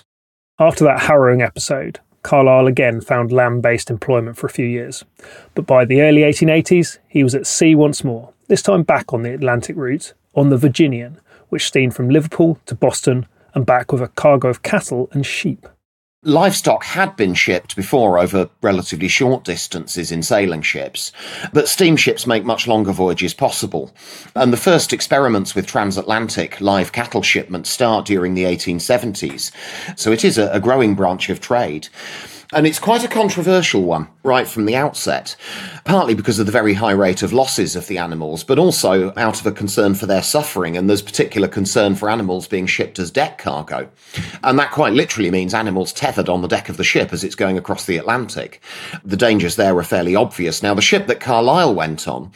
After 0.59 0.83
that 0.83 1.01
harrowing 1.01 1.41
episode, 1.41 1.99
Carlisle 2.21 2.67
again 2.67 3.01
found 3.01 3.31
land 3.31 3.62
based 3.62 3.89
employment 3.89 4.38
for 4.38 4.47
a 4.47 4.51
few 4.51 4.65
years. 4.65 5.05
But 5.55 5.65
by 5.65 5.85
the 5.85 6.01
early 6.01 6.21
1880s, 6.21 6.99
he 7.07 7.23
was 7.23 7.33
at 7.35 7.47
sea 7.47 7.75
once 7.75 8.03
more, 8.03 8.33
this 8.47 8.62
time 8.62 8.83
back 8.83 9.13
on 9.13 9.23
the 9.23 9.33
Atlantic 9.33 9.75
route, 9.77 10.13
on 10.35 10.49
the 10.49 10.57
Virginian, 10.57 11.19
which 11.49 11.65
steamed 11.65 11.95
from 11.95 12.09
Liverpool 12.09 12.59
to 12.65 12.75
Boston 12.75 13.27
and 13.53 13.65
back 13.65 13.91
with 13.91 14.01
a 14.01 14.07
cargo 14.07 14.49
of 14.49 14.63
cattle 14.63 15.09
and 15.11 15.25
sheep. 15.25 15.67
Livestock 16.23 16.83
had 16.83 17.15
been 17.15 17.33
shipped 17.33 17.77
before 17.77 18.19
over 18.19 18.49
relatively 18.61 19.07
short 19.07 19.45
distances 19.45 20.11
in 20.11 20.21
sailing 20.21 20.61
ships, 20.61 21.13
but 21.53 21.69
steamships 21.69 22.27
make 22.27 22.43
much 22.43 22.67
longer 22.67 22.91
voyages 22.91 23.33
possible. 23.33 23.95
And 24.35 24.51
the 24.51 24.57
first 24.57 24.91
experiments 24.91 25.55
with 25.55 25.65
transatlantic 25.65 26.59
live 26.59 26.91
cattle 26.91 27.21
shipments 27.21 27.69
start 27.69 28.05
during 28.05 28.33
the 28.33 28.43
1870s. 28.43 29.51
So 29.97 30.11
it 30.11 30.25
is 30.25 30.37
a, 30.37 30.49
a 30.51 30.59
growing 30.59 30.93
branch 30.93 31.29
of 31.29 31.39
trade. 31.39 31.87
And 32.51 32.65
it's 32.65 32.79
quite 32.79 33.03
a 33.03 33.07
controversial 33.07 33.83
one 33.83 34.07
right 34.23 34.47
from 34.47 34.65
the 34.65 34.75
outset, 34.75 35.35
partly 35.85 36.15
because 36.15 36.39
of 36.39 36.47
the 36.47 36.51
very 36.51 36.73
high 36.73 36.91
rate 36.91 37.21
of 37.21 37.31
losses 37.31 37.75
of 37.75 37.85
the 37.85 37.99
animals, 37.99 38.43
but 38.43 38.57
also 38.57 39.13
out 39.15 39.39
of 39.39 39.45
a 39.45 39.51
concern 39.51 39.93
for 39.93 40.07
their 40.07 40.23
suffering. 40.23 40.75
And 40.75 40.89
there's 40.89 41.03
particular 41.03 41.47
concern 41.47 41.93
for 41.93 42.09
animals 42.09 42.47
being 42.47 42.65
shipped 42.65 42.97
as 42.97 43.12
deck 43.12 43.38
cargo. 43.38 43.88
And 44.43 44.57
that 44.57 44.71
quite 44.71 44.93
literally 44.93 45.29
means 45.29 45.53
animals 45.53 45.93
tethered 45.93 46.27
on 46.27 46.41
the 46.41 46.47
deck 46.47 46.69
of 46.69 46.77
the 46.77 46.83
ship 46.83 47.13
as 47.13 47.23
it's 47.23 47.35
going 47.35 47.55
across 47.55 47.85
the 47.85 47.97
Atlantic. 47.97 48.62
The 49.05 49.15
dangers 49.15 49.55
there 49.55 49.77
are 49.77 49.83
fairly 49.83 50.15
obvious. 50.15 50.63
Now, 50.63 50.73
the 50.73 50.81
ship 50.81 51.05
that 51.05 51.19
Carlisle 51.19 51.75
went 51.75 52.07
on, 52.07 52.31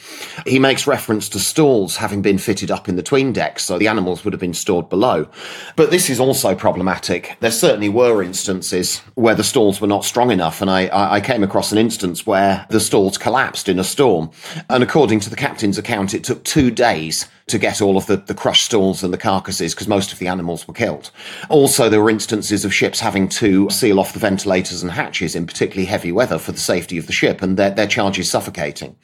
he 0.46 0.60
makes 0.60 0.86
reference 0.86 1.28
to 1.30 1.40
stalls 1.40 1.98
having 1.98 2.22
been 2.22 2.38
fitted 2.38 2.70
up 2.70 2.88
in 2.88 2.98
the 2.98 3.04
tween 3.04 3.34
decks, 3.34 3.66
so 3.66 3.80
the 3.80 3.88
animals 3.88 4.24
would 4.24 4.34
have 4.34 4.40
been 4.40 4.54
stored 4.54 4.90
below. 4.90 5.28
But 5.76 5.90
this 5.90 6.08
is 6.10 6.20
also 6.20 6.54
problematic. 6.54 7.36
There 7.40 7.50
certainly 7.50 7.90
were 7.90 8.22
instances 8.22 9.00
where 9.16 9.36
the 9.36 9.44
stalls 9.44 9.82
were 9.82 9.88
not 9.88 10.03
strong 10.04 10.32
enough. 10.32 10.62
And 10.62 10.70
I, 10.70 10.90
I 10.92 11.22
came 11.22 11.44
across 11.44 11.72
an 11.72 11.78
instance 11.78 12.26
where 12.26 12.66
the 12.70 12.80
stalls 12.80 13.18
collapsed 13.18 13.70
in 13.70 13.80
a 13.80 13.84
storm. 13.84 14.32
And 14.70 14.84
according 14.84 15.20
to 15.22 15.30
the 15.30 15.36
captain's 15.36 15.78
account, 15.78 16.14
it 16.14 16.24
took 16.24 16.44
two 16.44 16.72
days 16.72 17.28
to 17.48 17.58
get 17.58 17.82
all 17.82 17.98
of 17.98 18.06
the, 18.06 18.18
the 18.18 18.34
crushed 18.34 18.66
stalls 18.66 19.04
and 19.04 19.14
the 19.14 19.18
carcasses 19.18 19.74
because 19.74 19.88
most 19.88 20.14
of 20.14 20.20
the 20.20 20.28
animals 20.28 20.68
were 20.68 20.74
killed. 20.74 21.12
Also, 21.50 21.90
there 21.90 22.02
were 22.02 22.10
instances 22.10 22.64
of 22.64 22.74
ships 22.74 23.00
having 23.00 23.28
to 23.28 23.70
seal 23.70 24.00
off 24.00 24.14
the 24.14 24.20
ventilators 24.20 24.82
and 24.82 24.92
hatches 24.92 25.36
in 25.36 25.46
particularly 25.46 25.86
heavy 25.86 26.12
weather 26.12 26.38
for 26.38 26.52
the 26.52 26.60
safety 26.60 26.98
of 26.98 27.08
the 27.08 27.14
ship, 27.14 27.42
and 27.42 27.58
their, 27.58 27.72
their 27.72 27.88
charges 27.88 28.30
suffocating. 28.30 28.96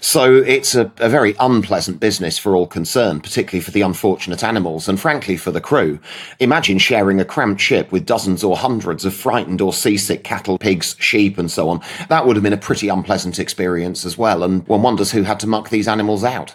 So 0.00 0.36
it's 0.36 0.74
a, 0.74 0.92
a 0.98 1.08
very 1.08 1.34
unpleasant 1.40 2.00
business 2.00 2.38
for 2.38 2.54
all 2.54 2.66
concerned, 2.66 3.22
particularly 3.22 3.62
for 3.62 3.70
the 3.70 3.82
unfortunate 3.82 4.44
animals 4.44 4.88
and 4.88 5.00
frankly 5.00 5.36
for 5.36 5.50
the 5.50 5.60
crew. 5.60 5.98
Imagine 6.38 6.78
sharing 6.78 7.20
a 7.20 7.24
cramped 7.24 7.60
ship 7.60 7.92
with 7.92 8.06
dozens 8.06 8.44
or 8.44 8.56
hundreds 8.56 9.04
of 9.04 9.14
frightened 9.14 9.60
or 9.60 9.72
seasick 9.72 10.24
cattle, 10.24 10.58
pigs, 10.58 10.96
sheep, 10.98 11.38
and 11.38 11.50
so 11.50 11.68
on. 11.68 11.80
That 12.08 12.26
would 12.26 12.36
have 12.36 12.42
been 12.42 12.52
a 12.52 12.58
pretty 12.58 12.88
unpleasant 12.88 13.38
experience 13.38 14.04
as 14.04 14.18
well, 14.18 14.42
and 14.42 14.66
one 14.68 14.82
wonders 14.82 15.12
who 15.12 15.22
had 15.22 15.40
to 15.40 15.46
muck 15.46 15.70
these 15.70 15.88
animals 15.88 16.24
out. 16.24 16.54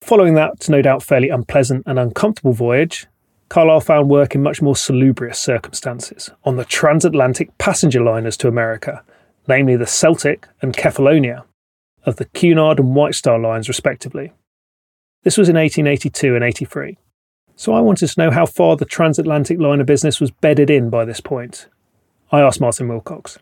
Following 0.00 0.34
that, 0.34 0.68
no 0.68 0.80
doubt 0.80 1.02
fairly 1.02 1.28
unpleasant 1.28 1.84
and 1.86 1.98
uncomfortable 1.98 2.52
voyage, 2.52 3.06
Carlisle 3.48 3.80
found 3.80 4.10
work 4.10 4.34
in 4.34 4.42
much 4.42 4.60
more 4.60 4.76
salubrious 4.76 5.38
circumstances 5.38 6.30
on 6.44 6.56
the 6.56 6.64
transatlantic 6.64 7.56
passenger 7.58 8.02
liners 8.02 8.36
to 8.38 8.48
America, 8.48 9.02
namely 9.46 9.76
the 9.76 9.86
Celtic 9.86 10.46
and 10.60 10.74
Cephalonia, 10.76 11.44
of 12.04 12.16
the 12.16 12.26
Cunard 12.26 12.78
and 12.78 12.94
White 12.94 13.14
Star 13.14 13.38
lines, 13.38 13.68
respectively. 13.68 14.32
This 15.24 15.36
was 15.36 15.48
in 15.48 15.56
1882 15.56 16.34
and 16.34 16.44
83. 16.44 16.98
So 17.56 17.72
I 17.72 17.80
wanted 17.80 18.06
to 18.08 18.20
know 18.20 18.30
how 18.30 18.46
far 18.46 18.76
the 18.76 18.84
transatlantic 18.84 19.58
liner 19.58 19.84
business 19.84 20.20
was 20.20 20.30
bedded 20.30 20.70
in 20.70 20.90
by 20.90 21.04
this 21.04 21.20
point. 21.20 21.66
I 22.30 22.40
asked 22.40 22.60
Martin 22.60 22.88
Wilcox. 22.88 23.38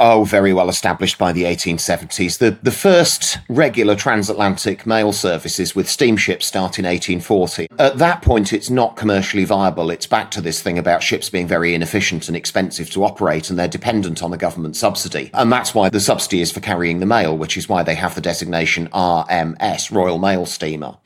Oh, 0.00 0.22
very 0.22 0.52
well 0.52 0.68
established 0.68 1.18
by 1.18 1.32
the 1.32 1.42
1870s. 1.42 2.38
The, 2.38 2.56
the 2.62 2.70
first 2.70 3.38
regular 3.48 3.96
transatlantic 3.96 4.86
mail 4.86 5.12
services 5.12 5.74
with 5.74 5.90
steamships 5.90 6.46
start 6.46 6.78
in 6.78 6.84
1840. 6.84 7.66
At 7.80 7.98
that 7.98 8.22
point, 8.22 8.52
it's 8.52 8.70
not 8.70 8.94
commercially 8.94 9.44
viable. 9.44 9.90
It's 9.90 10.06
back 10.06 10.30
to 10.32 10.40
this 10.40 10.62
thing 10.62 10.78
about 10.78 11.02
ships 11.02 11.28
being 11.28 11.48
very 11.48 11.74
inefficient 11.74 12.28
and 12.28 12.36
expensive 12.36 12.90
to 12.90 13.02
operate, 13.02 13.50
and 13.50 13.58
they're 13.58 13.66
dependent 13.66 14.22
on 14.22 14.30
the 14.30 14.36
government 14.36 14.76
subsidy. 14.76 15.30
And 15.34 15.50
that's 15.50 15.74
why 15.74 15.88
the 15.88 16.00
subsidy 16.00 16.42
is 16.42 16.52
for 16.52 16.60
carrying 16.60 17.00
the 17.00 17.06
mail, 17.06 17.36
which 17.36 17.56
is 17.56 17.68
why 17.68 17.82
they 17.82 17.96
have 17.96 18.14
the 18.14 18.20
designation 18.20 18.88
RMS, 18.90 19.90
Royal 19.90 20.18
Mail 20.18 20.46
Steamer. 20.46 20.96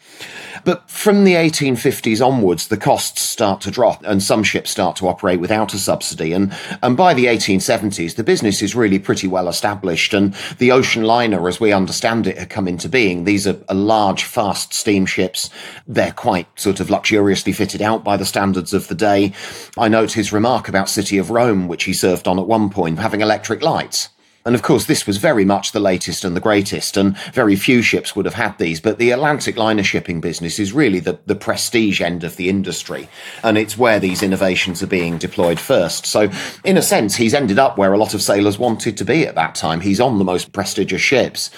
But 0.65 0.89
from 0.89 1.25
the 1.25 1.35
1850s 1.35 2.25
onwards, 2.25 2.69
the 2.69 2.77
costs 2.77 3.23
start 3.23 3.61
to 3.63 3.71
drop 3.71 4.03
and 4.05 4.23
some 4.23 4.45
ships 4.45 4.71
start 4.71 4.97
to 4.97 5.09
operate 5.09 5.41
without 5.41 5.75
a 5.75 5.79
subsidy. 5.79 6.33
And, 6.33 6.55
and 6.83 6.97
by 6.97 7.15
the 7.15 7.27
1870s, 7.27 8.15
the 8.15 8.23
business 8.23 8.63
is 8.63 8.77
really 8.77 8.99
pretty 8.99 9.27
well 9.27 9.49
established. 9.49 10.15
And 10.15 10.35
the 10.59 10.71
ocean 10.71 11.03
liner, 11.03 11.49
as 11.49 11.61
we 11.61 11.73
understand 11.73 12.27
it, 12.27 12.39
had 12.39 12.51
come 12.51 12.69
into 12.69 12.89
being. 12.89 13.25
These 13.25 13.47
are, 13.47 13.59
are 13.69 13.75
large, 13.75 14.25
fast 14.25 14.73
steamships. 14.73 15.51
They're 15.87 16.13
quite 16.13 16.47
sort 16.59 16.79
of 16.79 16.91
luxuriously 16.91 17.53
fitted 17.53 17.83
out 17.83 18.05
by 18.05 18.17
the 18.17 18.27
standards 18.27 18.73
of 18.73 18.89
the 18.89 18.95
day. 18.95 19.33
I 19.77 19.89
note 19.89 20.13
his 20.13 20.33
remark 20.33 20.69
about 20.69 20.89
City 20.89 21.19
of 21.19 21.31
Rome, 21.31 21.67
which 21.67 21.85
he 21.85 21.93
served 21.93 22.29
on 22.29 22.39
at 22.39 22.47
one 22.47 22.71
point, 22.71 22.99
having 22.99 23.21
electric 23.21 23.63
lights. 23.63 24.11
And 24.45 24.55
of 24.57 24.63
course, 24.63 24.87
this 24.87 25.07
was 25.07 25.19
very 25.19 25.45
much 25.45 25.71
the 25.71 25.81
latest 25.81 26.25
and 26.25 26.35
the 26.35 26.41
greatest, 26.41 26.97
and 26.97 27.17
very 27.33 27.55
few 27.55 27.81
ships 27.81 28.17
would 28.17 28.25
have 28.25 28.35
had 28.35 28.59
these. 28.59 28.81
But 28.81 28.99
the 28.99 29.13
Atlantic 29.13 29.57
liner 29.57 29.85
shipping 29.85 30.21
business 30.21 30.59
is 30.59 30.73
really 30.73 30.99
the, 30.99 31.19
the 31.27 31.37
prestige 31.37 32.01
end 32.01 32.25
of 32.25 32.37
the 32.37 32.49
industry, 32.49 33.09
and 33.45 33.57
it's 33.57 33.79
where 33.79 34.01
these 34.01 34.23
innovations 34.23 34.83
are 34.83 34.89
being 34.89 35.17
deployed 35.17 35.61
first. 35.61 36.07
So, 36.07 36.31
in 36.65 36.77
a 36.77 36.83
sense, 36.83 37.15
he's 37.15 37.35
ended 37.35 37.59
up 37.59 37.79
where 37.79 37.93
a 37.93 37.99
lot 37.99 38.15
of 38.15 38.23
sailors 38.23 38.59
wanted 38.59 38.97
to 38.97 39.05
be 39.05 39.27
at 39.27 39.37
that 39.37 39.55
time. 39.55 39.81
He's 39.81 40.01
on 40.01 40.19
the 40.19 40.25
most 40.25 40.53
prestigious 40.53 41.03
ships. 41.03 41.51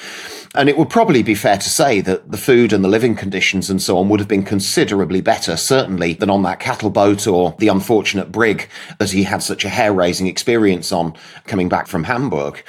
And 0.57 0.69
it 0.69 0.79
would 0.79 0.89
probably 0.89 1.25
be 1.25 1.35
fair 1.35 1.59
to 1.59 1.69
say 1.69 2.01
that 2.03 2.31
the 2.31 2.39
food 2.39 2.73
and 2.73 2.85
the 2.85 2.89
living 2.89 3.17
conditions 3.17 3.71
and 3.71 3.83
so 3.83 3.99
on 3.99 4.09
would 4.09 4.21
have 4.21 4.29
been 4.29 4.45
considerably 4.45 5.21
better, 5.21 5.57
certainly, 5.57 6.13
than 6.13 6.31
on 6.31 6.45
that 6.45 6.61
cattle 6.61 6.91
boat 6.91 7.27
or 7.27 7.57
the 7.59 7.67
unfortunate 7.67 8.31
brig 8.31 8.69
that 9.01 9.11
he 9.11 9.25
had 9.25 9.43
such 9.43 9.65
a 9.65 9.69
hair 9.69 9.93
raising 9.93 10.29
experience 10.29 10.93
on 10.93 11.15
coming 11.47 11.69
back 11.69 11.89
from 11.89 12.05
Hamburg. 12.05 12.63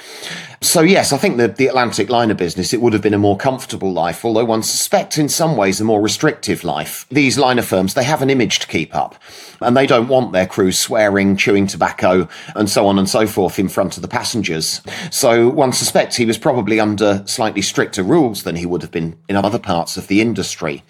So, 0.62 0.80
yes, 0.80 1.12
I 1.12 1.18
think 1.18 1.36
that 1.36 1.56
the 1.56 1.66
Atlantic 1.66 2.08
liner 2.08 2.34
business, 2.34 2.72
it 2.72 2.80
would 2.80 2.94
have 2.94 3.02
been 3.02 3.14
a 3.14 3.18
more 3.18 3.36
comfortable 3.36 3.92
life, 3.92 4.24
although 4.24 4.44
one 4.44 4.62
suspects 4.62 5.18
in 5.18 5.28
some 5.28 5.56
ways 5.56 5.80
a 5.80 5.84
more 5.84 6.00
restrictive 6.00 6.64
life. 6.64 7.06
These 7.10 7.38
liner 7.38 7.62
firms, 7.62 7.92
they 7.92 8.04
have 8.04 8.22
an 8.22 8.30
image 8.30 8.58
to 8.60 8.66
keep 8.66 8.94
up, 8.94 9.16
and 9.60 9.76
they 9.76 9.86
don't 9.86 10.08
want 10.08 10.32
their 10.32 10.46
crews 10.46 10.78
swearing, 10.78 11.36
chewing 11.36 11.66
tobacco, 11.66 12.26
and 12.54 12.70
so 12.70 12.86
on 12.86 12.98
and 12.98 13.08
so 13.08 13.26
forth 13.26 13.58
in 13.58 13.68
front 13.68 13.96
of 13.96 14.02
the 14.02 14.08
passengers. 14.08 14.80
So, 15.10 15.48
one 15.48 15.72
suspects 15.72 16.16
he 16.16 16.24
was 16.24 16.38
probably 16.38 16.80
under 16.80 17.22
slightly 17.26 17.62
stricter 17.62 18.02
rules 18.02 18.44
than 18.44 18.56
he 18.56 18.66
would 18.66 18.82
have 18.82 18.90
been 18.90 19.18
in 19.28 19.36
other 19.36 19.58
parts 19.58 19.98
of 19.98 20.08
the 20.08 20.22
industry. 20.22 20.82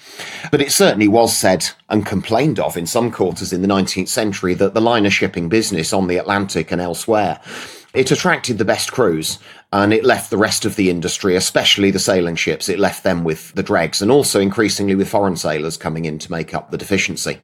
But 0.52 0.60
it 0.60 0.70
certainly 0.70 1.08
was 1.08 1.36
said 1.36 1.68
and 1.88 2.06
complained 2.06 2.60
of 2.60 2.76
in 2.76 2.86
some 2.86 3.10
quarters 3.10 3.52
in 3.52 3.62
the 3.62 3.68
19th 3.68 4.08
century 4.08 4.54
that 4.54 4.74
the 4.74 4.80
liner 4.80 5.10
shipping 5.10 5.48
business 5.48 5.92
on 5.92 6.06
the 6.06 6.18
Atlantic 6.18 6.70
and 6.70 6.80
elsewhere 6.80 7.40
it 7.96 8.10
attracted 8.10 8.58
the 8.58 8.64
best 8.64 8.92
crews 8.92 9.38
and 9.72 9.92
it 9.92 10.04
left 10.04 10.30
the 10.30 10.36
rest 10.36 10.66
of 10.66 10.76
the 10.76 10.90
industry, 10.90 11.34
especially 11.34 11.90
the 11.90 11.98
sailing 11.98 12.36
ships, 12.36 12.68
it 12.68 12.78
left 12.78 13.02
them 13.02 13.24
with 13.24 13.52
the 13.54 13.62
dregs 13.62 14.02
and 14.02 14.10
also 14.10 14.38
increasingly 14.38 14.94
with 14.94 15.08
foreign 15.08 15.36
sailors 15.36 15.78
coming 15.78 16.04
in 16.04 16.18
to 16.18 16.30
make 16.30 16.52
up 16.52 16.70
the 16.70 16.76
deficiency. 16.76 17.40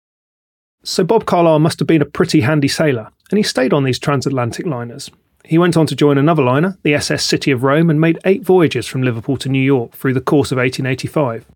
So 0.84 1.04
Bob 1.04 1.24
Carlisle 1.24 1.60
must 1.60 1.78
have 1.78 1.88
been 1.88 2.02
a 2.02 2.06
pretty 2.06 2.42
handy 2.42 2.68
sailor, 2.68 3.08
and 3.30 3.38
he 3.38 3.42
stayed 3.42 3.72
on 3.72 3.84
these 3.84 3.98
transatlantic 3.98 4.66
liners. 4.66 5.10
He 5.44 5.56
went 5.56 5.76
on 5.76 5.86
to 5.86 5.96
join 5.96 6.18
another 6.18 6.42
liner, 6.42 6.76
the 6.82 6.94
SS 6.94 7.24
City 7.24 7.50
of 7.50 7.62
Rome, 7.62 7.88
and 7.88 8.00
made 8.00 8.18
eight 8.24 8.42
voyages 8.42 8.86
from 8.86 9.02
Liverpool 9.02 9.36
to 9.38 9.48
New 9.48 9.62
York 9.62 9.92
through 9.92 10.14
the 10.14 10.20
course 10.20 10.52
of 10.52 10.58
1885. 10.58 11.46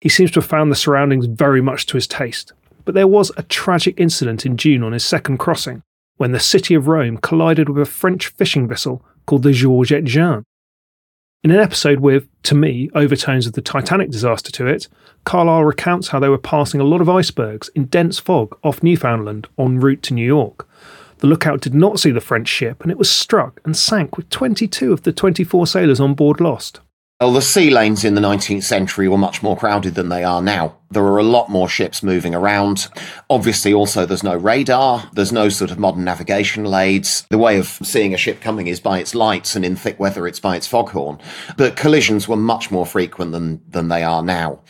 He 0.00 0.08
seems 0.08 0.30
to 0.32 0.40
have 0.40 0.48
found 0.48 0.72
the 0.72 0.76
surroundings 0.76 1.26
very 1.26 1.60
much 1.60 1.86
to 1.86 1.96
his 1.96 2.06
taste, 2.06 2.52
but 2.84 2.94
there 2.94 3.06
was 3.06 3.30
a 3.36 3.42
tragic 3.44 4.00
incident 4.00 4.44
in 4.44 4.56
June 4.56 4.82
on 4.82 4.92
his 4.92 5.04
second 5.04 5.38
crossing 5.38 5.82
when 6.16 6.32
the 6.32 6.40
city 6.40 6.74
of 6.74 6.88
Rome 6.88 7.18
collided 7.18 7.68
with 7.68 7.82
a 7.82 7.90
French 7.90 8.28
fishing 8.28 8.66
vessel 8.66 9.04
called 9.26 9.42
the 9.42 9.52
Georgette 9.52 10.04
Jeanne. 10.04 10.44
In 11.44 11.50
an 11.50 11.60
episode 11.60 12.00
with, 12.00 12.28
to 12.42 12.54
me, 12.54 12.90
overtones 12.94 13.46
of 13.46 13.52
the 13.52 13.62
Titanic 13.62 14.10
disaster 14.10 14.50
to 14.52 14.66
it, 14.66 14.88
Carlisle 15.24 15.64
recounts 15.64 16.08
how 16.08 16.18
they 16.18 16.28
were 16.28 16.38
passing 16.38 16.80
a 16.80 16.84
lot 16.84 17.00
of 17.00 17.08
icebergs 17.08 17.68
in 17.74 17.84
dense 17.84 18.18
fog 18.18 18.58
off 18.64 18.82
Newfoundland 18.82 19.46
en 19.58 19.78
route 19.78 20.02
to 20.04 20.14
New 20.14 20.26
York. 20.26 20.68
The 21.18 21.26
lookout 21.26 21.60
did 21.60 21.74
not 21.74 22.00
see 22.00 22.10
the 22.10 22.20
French 22.20 22.48
ship 22.48 22.82
and 22.82 22.90
it 22.90 22.98
was 22.98 23.10
struck 23.10 23.60
and 23.64 23.76
sank 23.76 24.16
with 24.16 24.28
22 24.30 24.92
of 24.92 25.02
the 25.02 25.12
24 25.12 25.66
sailors 25.66 26.00
on 26.00 26.14
board 26.14 26.40
lost. 26.40 26.80
Well, 27.20 27.32
the 27.32 27.40
sea 27.40 27.70
lanes 27.70 28.04
in 28.04 28.14
the 28.14 28.20
19th 28.20 28.64
century 28.64 29.08
were 29.08 29.16
much 29.16 29.42
more 29.42 29.56
crowded 29.56 29.94
than 29.94 30.10
they 30.10 30.22
are 30.22 30.42
now. 30.42 30.76
There 30.90 31.02
are 31.02 31.18
a 31.18 31.24
lot 31.24 31.48
more 31.48 31.68
ships 31.68 32.02
moving 32.02 32.34
around. 32.34 32.88
Obviously, 33.28 33.74
also, 33.74 34.06
there's 34.06 34.22
no 34.22 34.36
radar. 34.36 35.10
There's 35.12 35.32
no 35.32 35.48
sort 35.48 35.72
of 35.72 35.78
modern 35.78 36.04
navigational 36.04 36.76
aids. 36.76 37.26
The 37.28 37.38
way 37.38 37.58
of 37.58 37.66
seeing 37.66 38.14
a 38.14 38.18
ship 38.18 38.40
coming 38.40 38.68
is 38.68 38.78
by 38.78 39.00
its 39.00 39.14
lights, 39.14 39.56
and 39.56 39.64
in 39.64 39.74
thick 39.74 39.98
weather, 39.98 40.28
it's 40.28 40.38
by 40.38 40.56
its 40.56 40.66
foghorn. 40.68 41.18
But 41.56 41.76
collisions 41.76 42.28
were 42.28 42.36
much 42.36 42.70
more 42.70 42.86
frequent 42.86 43.32
than, 43.32 43.60
than 43.68 43.88
they 43.88 44.04
are 44.04 44.22
now. 44.22 44.60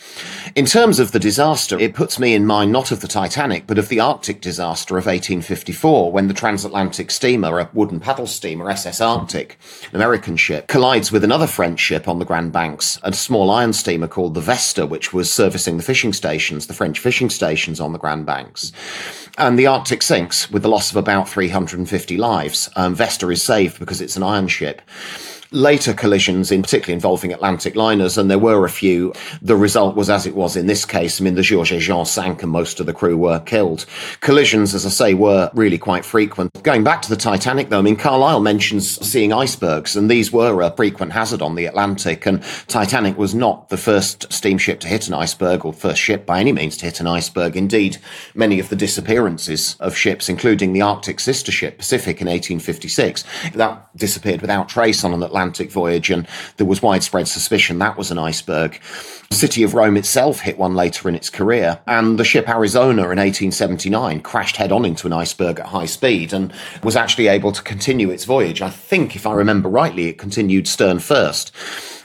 In 0.55 0.65
terms 0.65 0.99
of 0.99 1.13
the 1.13 1.19
disaster, 1.19 1.79
it 1.79 1.95
puts 1.95 2.19
me 2.19 2.35
in 2.35 2.47
mind 2.47 2.73
not 2.73 2.91
of 2.91 3.01
the 3.01 3.09
Titanic, 3.09 3.67
but 3.67 3.79
of 3.79 3.89
the 3.89 4.01
Arctic 4.01 4.41
disaster 4.41 4.97
of 4.97 5.05
1854, 5.05 6.13
when 6.13 6.29
the 6.29 6.35
transatlantic 6.35 7.11
steamer, 7.11 7.59
a 7.59 7.69
wooden 7.75 8.01
paddle 8.01 8.27
steamer, 8.27 8.71
SS 8.71 9.03
Arctic, 9.03 9.59
an 9.91 9.97
American 9.97 10.37
ship, 10.37 10.67
collides 10.67 11.13
with 11.13 11.25
another 11.25 11.47
French 11.47 11.79
ship 11.79 12.09
on 12.09 12.19
the 12.19 12.25
Grand 12.25 12.53
Banks, 12.53 12.99
a 13.03 13.13
small 13.13 13.51
iron 13.51 13.75
steamer 13.75 14.09
called 14.09 14.33
the 14.33 14.41
Vesta, 14.41 14.87
which 14.87 15.13
was 15.13 15.31
servicing 15.31 15.77
the 15.77 15.83
fishing 15.83 16.06
fishing 16.07 16.13
stations, 16.13 16.69
the 16.69 16.75
French 16.75 17.01
fishing 17.01 17.29
stations 17.31 17.81
on 17.81 17.93
the 17.93 17.99
Grand 17.99 18.25
Banks. 18.27 18.71
And 19.39 19.59
the 19.59 19.67
Arctic 19.67 20.03
sinks 20.03 20.49
with 20.49 20.63
the 20.63 20.69
loss 20.69 20.93
of 20.93 20.97
about 20.97 21.29
350 21.29 22.17
lives. 22.17 22.71
Um, 22.77 22.95
Vesta 22.95 23.29
is 23.29 23.43
saved 23.43 23.81
because 23.81 24.01
it's 24.01 24.17
an 24.17 24.23
iron 24.23 24.47
ship 24.47 24.83
later 25.57 25.93
collisions, 25.95 26.53
in 26.53 26.63
particularly 26.63 26.95
involving 26.95 27.33
Atlantic 27.33 27.75
liners, 27.75 28.19
and 28.19 28.31
there 28.31 28.39
were 28.39 28.65
a 28.65 28.71
few. 28.71 29.13
The 29.43 29.57
result 29.57 29.97
was 29.97 30.11
as 30.11 30.27
it 30.27 30.37
was 30.37 30.57
in 30.57 30.67
this 30.67 30.85
case. 30.85 31.21
I 31.21 31.25
mean, 31.25 31.35
the 31.35 31.43
Georges 31.43 31.85
Jean 31.85 32.05
sank 32.05 32.43
and 32.43 32.53
most 32.53 32.79
of 32.79 32.87
the 32.87 32.93
crew 32.93 33.17
were 33.17 33.41
killed. 33.41 33.87
Collisions, 34.21 34.75
as 34.75 34.87
I 34.87 34.91
say, 34.91 35.15
were 35.15 35.51
really 35.55 35.79
quite 35.79 36.05
frequent. 36.05 36.63
Going 36.63 36.85
back 36.85 37.03
to 37.03 37.09
the 37.09 37.17
Titanic, 37.17 37.71
though, 37.71 37.79
I 37.79 37.83
mean, 37.83 37.97
Carlisle 37.97 38.41
mentions 38.41 39.05
seeing 39.07 39.33
icebergs, 39.33 39.97
and 39.97 40.11
these 40.11 40.31
were 40.31 40.61
a 40.61 40.71
frequent 40.71 41.13
hazard 41.13 41.43
on 41.43 41.55
the 41.55 41.67
Atlantic, 41.67 42.27
and 42.27 42.43
Titanic 42.69 43.17
was 43.17 43.35
not 43.35 43.71
the 43.71 43.77
first 43.77 44.31
steamship 44.33 44.81
to 44.81 44.89
hit 44.89 45.09
an 45.09 45.15
iceberg 45.15 45.65
or 45.65 45.73
first 45.73 46.01
ship 46.01 46.27
by 46.27 46.41
any 46.41 46.53
means 46.53 46.77
to 46.77 46.85
hit 46.85 47.01
an 47.01 47.07
iceberg. 47.07 47.57
Indeed, 47.57 47.99
many 48.35 48.61
of 48.61 48.69
the 48.69 48.77
disappearances 48.77 49.77
of 49.81 49.97
ships, 49.97 50.29
including 50.29 50.73
the 50.73 50.83
Arctic 50.83 51.19
sister 51.19 51.51
ship 51.51 51.79
Pacific 51.79 52.21
in 52.21 52.27
1856, 52.27 53.25
that 53.55 53.97
disappeared 53.97 54.43
without 54.43 54.69
trace 54.69 55.03
on 55.03 55.15
an 55.15 55.23
Atlantic 55.23 55.46
Voyage, 55.71 56.11
and 56.11 56.27
there 56.57 56.67
was 56.67 56.83
widespread 56.83 57.29
suspicion 57.29 57.79
that 57.79 57.97
was 57.97 58.11
an 58.11 58.19
iceberg. 58.19 58.81
The 59.29 59.35
city 59.35 59.63
of 59.63 59.75
Rome 59.75 59.97
itself 59.97 60.41
hit 60.41 60.59
one 60.59 60.75
later 60.75 61.09
in 61.09 61.15
its 61.15 61.31
career, 61.31 61.81
and 61.87 62.19
the 62.19 62.25
ship 62.25 62.49
Arizona 62.49 63.03
in 63.03 63.19
1879 63.19 64.21
crashed 64.21 64.57
head 64.57 64.73
on 64.73 64.85
into 64.85 65.07
an 65.07 65.13
iceberg 65.13 65.61
at 65.61 65.67
high 65.67 65.87
speed 65.87 66.33
and 66.33 66.53
was 66.83 66.97
actually 66.97 67.29
able 67.29 67.53
to 67.53 67.63
continue 67.63 68.11
its 68.11 68.25
voyage. 68.25 68.63
I 68.63 68.71
think, 68.71 69.17
if 69.17 69.27
I 69.27 69.33
remember 69.35 69.69
rightly, 69.69 70.09
it 70.09 70.19
continued 70.19 70.69
stern 70.69 70.99
first 70.99 71.53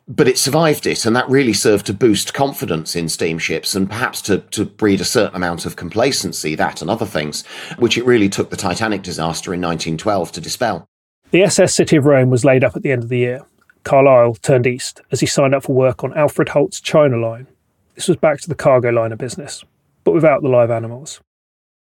but 0.07 0.27
it 0.27 0.37
survived 0.37 0.85
it, 0.87 1.05
and 1.05 1.15
that 1.15 1.29
really 1.29 1.53
served 1.53 1.85
to 1.85 1.93
boost 1.93 2.33
confidence 2.33 2.95
in 2.95 3.07
steamships 3.07 3.75
and 3.75 3.89
perhaps 3.89 4.21
to, 4.23 4.39
to 4.39 4.65
breed 4.65 4.99
a 4.99 5.05
certain 5.05 5.35
amount 5.35 5.65
of 5.65 5.77
complacency, 5.77 6.53
that 6.55 6.81
and 6.81 6.91
other 6.91 7.05
things, 7.05 7.45
which 7.77 7.97
it 7.97 8.05
really 8.05 8.27
took 8.27 8.49
the 8.49 8.57
Titanic 8.57 9.03
disaster 9.03 9.53
in 9.53 9.61
1912 9.61 10.31
to 10.33 10.41
dispel. 10.41 10.90
The 11.31 11.43
SS 11.43 11.73
City 11.73 11.95
of 11.95 12.05
Rome 12.05 12.29
was 12.29 12.43
laid 12.43 12.61
up 12.61 12.75
at 12.75 12.83
the 12.83 12.91
end 12.91 13.03
of 13.03 13.09
the 13.09 13.19
year. 13.19 13.45
Carlisle 13.85 14.35
turned 14.35 14.67
east 14.67 14.99
as 15.11 15.21
he 15.21 15.25
signed 15.25 15.55
up 15.55 15.63
for 15.63 15.73
work 15.73 16.03
on 16.03 16.13
Alfred 16.13 16.49
Holt's 16.49 16.81
China 16.81 17.15
Line. 17.15 17.47
This 17.95 18.09
was 18.09 18.17
back 18.17 18.41
to 18.41 18.49
the 18.49 18.55
cargo 18.55 18.89
liner 18.89 19.15
business, 19.15 19.63
but 20.03 20.11
without 20.13 20.41
the 20.41 20.49
live 20.49 20.69
animals. 20.69 21.21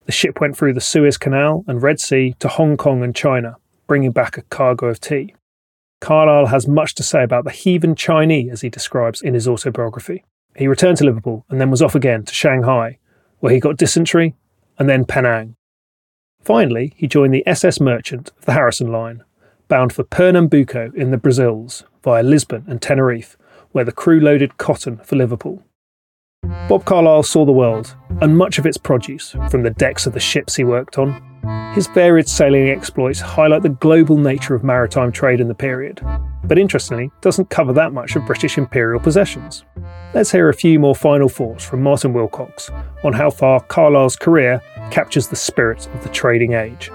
The 0.06 0.12
ship 0.12 0.42
went 0.42 0.58
through 0.58 0.74
the 0.74 0.82
Suez 0.82 1.18
Canal 1.18 1.64
and 1.68 1.82
Red 1.82 2.02
Sea 2.02 2.36
to 2.40 2.50
Hong 2.50 2.76
Kong 2.76 3.02
and 3.02 3.16
China, 3.16 3.56
bringing 3.88 4.12
back 4.12 4.38
a 4.38 4.42
cargo 4.42 4.88
of 4.88 5.00
tea. 5.00 5.34
Carlisle 6.02 6.48
has 6.48 6.68
much 6.68 6.94
to 6.96 7.04
say 7.04 7.24
about 7.24 7.46
the 7.46 7.52
heathen 7.52 7.96
Chinese, 7.96 8.52
as 8.52 8.60
he 8.60 8.68
describes 8.68 9.22
in 9.22 9.36
his 9.36 9.48
autobiography. 9.48 10.26
He 10.58 10.68
returned 10.68 10.98
to 10.98 11.06
Liverpool 11.06 11.46
and 11.50 11.62
then 11.62 11.72
was 11.72 11.82
off 11.82 11.96
again 11.96 12.26
to 12.26 12.34
Shanghai, 12.34 12.98
where 13.40 13.54
he 13.54 13.62
got 13.62 13.78
dysentery 13.78 14.36
and 14.78 14.90
then 14.90 15.06
Penang. 15.06 15.56
Finally, 16.42 16.94
he 16.98 17.08
joined 17.08 17.34
the 17.34 17.48
SS 17.48 17.80
Merchant 17.80 18.32
of 18.38 18.44
the 18.44 18.54
Harrison 18.54 18.92
Line 18.92 19.24
bound 19.70 19.94
for 19.94 20.04
Pernambuco 20.04 20.92
in 20.96 21.12
the 21.12 21.18
Brazils 21.18 21.86
via 22.04 22.24
Lisbon 22.24 22.66
and 22.68 22.82
Tenerife, 22.82 23.38
where 23.72 23.86
the 23.86 23.92
crew 23.92 24.20
loaded 24.20 24.58
cotton 24.58 24.98
for 24.98 25.16
Liverpool. 25.16 25.64
Bob 26.68 26.86
Carlisle 26.86 27.24
saw 27.24 27.46
the 27.46 27.52
world, 27.52 27.96
and 28.22 28.38
much 28.38 28.58
of 28.58 28.66
its 28.66 28.78
produce, 28.78 29.36
from 29.50 29.64
the 29.64 29.70
decks 29.70 30.06
of 30.06 30.14
the 30.14 30.20
ships 30.20 30.56
he 30.56 30.64
worked 30.64 30.98
on. 30.98 31.24
His 31.74 31.88
varied 31.88 32.28
sailing 32.28 32.70
exploits 32.70 33.20
highlight 33.20 33.62
the 33.62 33.70
global 33.70 34.18
nature 34.18 34.56
of 34.56 34.64
maritime 34.64 35.12
trade 35.12 35.40
in 35.40 35.48
the 35.48 35.54
period, 35.54 36.02
but 36.44 36.58
interestingly, 36.58 37.12
doesn't 37.22 37.50
cover 37.50 37.74
that 37.74 37.94
much 37.94 38.16
of 38.16 38.26
British 38.26 38.58
imperial 38.58 39.00
possessions. 39.00 39.64
Let's 40.14 40.32
hear 40.32 40.50
a 40.50 40.54
few 40.54 40.80
more 40.80 40.96
final 40.96 41.30
thoughts 41.30 41.64
from 41.64 41.84
Martin 41.84 42.14
Wilcox 42.14 42.72
on 43.04 43.14
how 43.14 43.30
far 43.30 43.60
Carlisle's 43.62 44.16
career 44.16 44.62
captures 44.90 45.28
the 45.28 45.36
spirit 45.36 45.88
of 45.94 46.02
the 46.02 46.10
trading 46.10 46.54
age. 46.54 46.90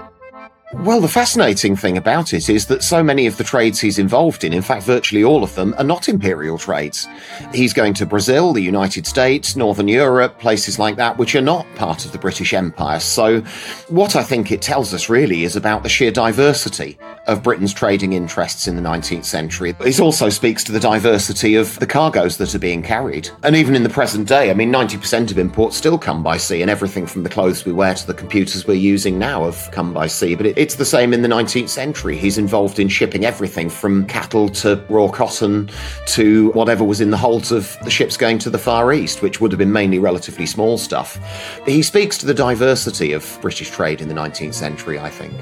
Well, 0.83 1.01
the 1.01 1.09
fascinating 1.09 1.77
thing 1.77 1.97
about 1.97 2.35
it 2.35 2.51
is 2.51 2.67
that 2.67 2.83
so 2.83 3.03
many 3.03 3.27
of 3.27 3.39
the 3.39 3.45
trades 3.45 3.81
he's 3.81 3.99
involved 3.99 4.45
in, 4.45 4.53
in 4.53 4.61
fact, 4.61 4.83
virtually 4.83 5.25
all 5.25 5.43
of 5.43 5.55
them, 5.55 5.75
are 5.79 5.85
not 5.85 6.09
imperial 6.11 6.59
trades. 6.59 7.09
He's 7.55 7.73
going 7.73 7.95
to 7.95 8.07
Brazil, 8.07 8.53
the 8.53 8.61
United 8.61 9.07
States, 9.07 9.57
Northern 9.57 9.89
Europe, 9.89 10.39
places 10.39 10.79
like 10.79 10.97
that, 10.97 11.17
which 11.17 11.35
are 11.35 11.41
not 11.41 11.67
part 11.77 12.05
of 12.05 12.13
the 12.13 12.19
British 12.19 12.53
Empire. 12.53 13.01
So, 13.01 13.41
what 13.89 14.15
I 14.15 14.23
think 14.23 14.53
it 14.53 14.61
tells 14.61 14.93
us 14.93 15.09
really 15.09 15.45
is 15.45 15.57
about 15.57 15.85
the 15.85 15.89
sheer 15.89 16.11
diversity 16.11 16.99
of 17.27 17.43
Britain's 17.43 17.73
trading 17.73 18.13
interests 18.13 18.69
in 18.69 18.77
the 18.77 18.83
19th 18.83 19.25
century. 19.25 19.75
It 19.81 20.01
also 20.01 20.29
speaks 20.29 20.63
to 20.65 20.73
the 20.73 20.81
diversity 20.81 21.55
of 21.55 21.79
the 21.79 21.87
cargoes 21.87 22.37
that 22.37 22.55
are 22.55 22.59
being 22.59 22.83
carried. 22.83 23.31
And 23.43 23.57
even 23.57 23.75
in 23.75 23.83
the 23.83 23.89
present 23.89 24.29
day, 24.29 24.51
I 24.51 24.55
mean, 24.55 24.71
90% 24.71 25.31
of 25.31 25.39
imports 25.39 25.77
still 25.77 25.99
come 25.99 26.23
by 26.23 26.37
sea, 26.37 26.61
and 26.61 26.71
everything 26.71 27.07
from 27.07 27.23
the 27.23 27.31
clothes 27.31 27.65
we 27.65 27.73
wear 27.73 27.95
to 27.95 28.07
the 28.07 28.13
computers 28.13 28.67
we're 28.67 28.75
using 28.75 29.19
now 29.19 29.45
have 29.45 29.71
come 29.71 29.95
by 29.95 30.07
sea. 30.07 30.35
But 30.35 30.47
it, 30.47 30.59
it's 30.65 30.77
the 30.77 30.85
same 30.87 31.13
in 31.13 31.21
the 31.21 31.29
19th 31.29 31.69
century. 31.69 32.17
He's 32.17 32.39
involved 32.39 32.79
in 32.79 32.89
shipping 32.89 33.27
everything 33.27 33.69
from 33.69 34.07
cattle 34.07 34.49
to 34.49 34.83
raw 34.89 35.09
cotton 35.09 35.69
to 36.07 36.53
whatever 36.53 36.83
was 36.83 37.03
in 37.03 37.11
the 37.11 37.19
holds 37.19 37.53
of 37.53 37.77
the 37.85 37.91
ships 37.91 38.17
going 38.17 38.39
to 38.39 38.49
the 38.49 38.57
Far 38.57 38.91
East, 38.95 39.21
which 39.21 39.43
would 39.43 39.53
have 39.53 39.59
been 39.59 39.73
mainly 39.73 39.99
relatively 39.99 40.47
small 40.47 40.79
stuff. 40.79 41.21
He 41.67 41.83
speaks 41.83 42.17
to 42.17 42.25
the 42.25 42.33
diversity 42.33 43.13
of 43.13 43.39
British 43.43 43.69
trade 43.69 44.01
in 44.01 44.09
the 44.09 44.15
19th 44.15 44.55
century, 44.55 44.99
I 44.99 45.11
think. 45.11 45.35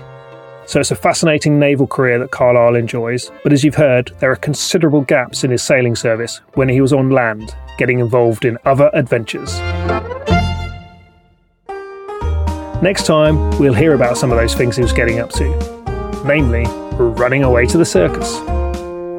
So 0.66 0.80
it's 0.80 0.90
a 0.90 0.96
fascinating 0.96 1.56
naval 1.56 1.86
career 1.86 2.18
that 2.18 2.32
Carlisle 2.32 2.74
enjoys, 2.74 3.30
but 3.44 3.52
as 3.52 3.62
you've 3.62 3.76
heard, 3.76 4.10
there 4.18 4.32
are 4.32 4.36
considerable 4.36 5.02
gaps 5.02 5.44
in 5.44 5.52
his 5.52 5.62
sailing 5.62 5.94
service 5.94 6.40
when 6.54 6.68
he 6.68 6.80
was 6.80 6.92
on 6.92 7.10
land, 7.10 7.54
getting 7.78 8.00
involved 8.00 8.44
in 8.44 8.58
other 8.64 8.90
adventures. 8.92 9.56
Next 12.82 13.06
time, 13.06 13.56
we'll 13.60 13.74
hear 13.74 13.94
about 13.94 14.18
some 14.18 14.32
of 14.32 14.38
those 14.38 14.56
things 14.56 14.74
he 14.74 14.82
was 14.82 14.92
getting 14.92 15.20
up 15.20 15.30
to, 15.34 16.24
namely, 16.26 16.64
running 16.96 17.44
away 17.44 17.64
to 17.66 17.78
the 17.78 17.84
circus. 17.84 18.32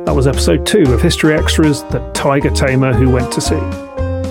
That 0.05 0.13
was 0.13 0.27
episode 0.27 0.65
2 0.65 0.93
of 0.93 1.01
History 1.01 1.33
Extras 1.33 1.83
The 1.83 1.99
Tiger 2.13 2.49
Tamer 2.49 2.91
Who 2.91 3.09
Went 3.09 3.31
to 3.31 3.39
Sea. 3.39 3.61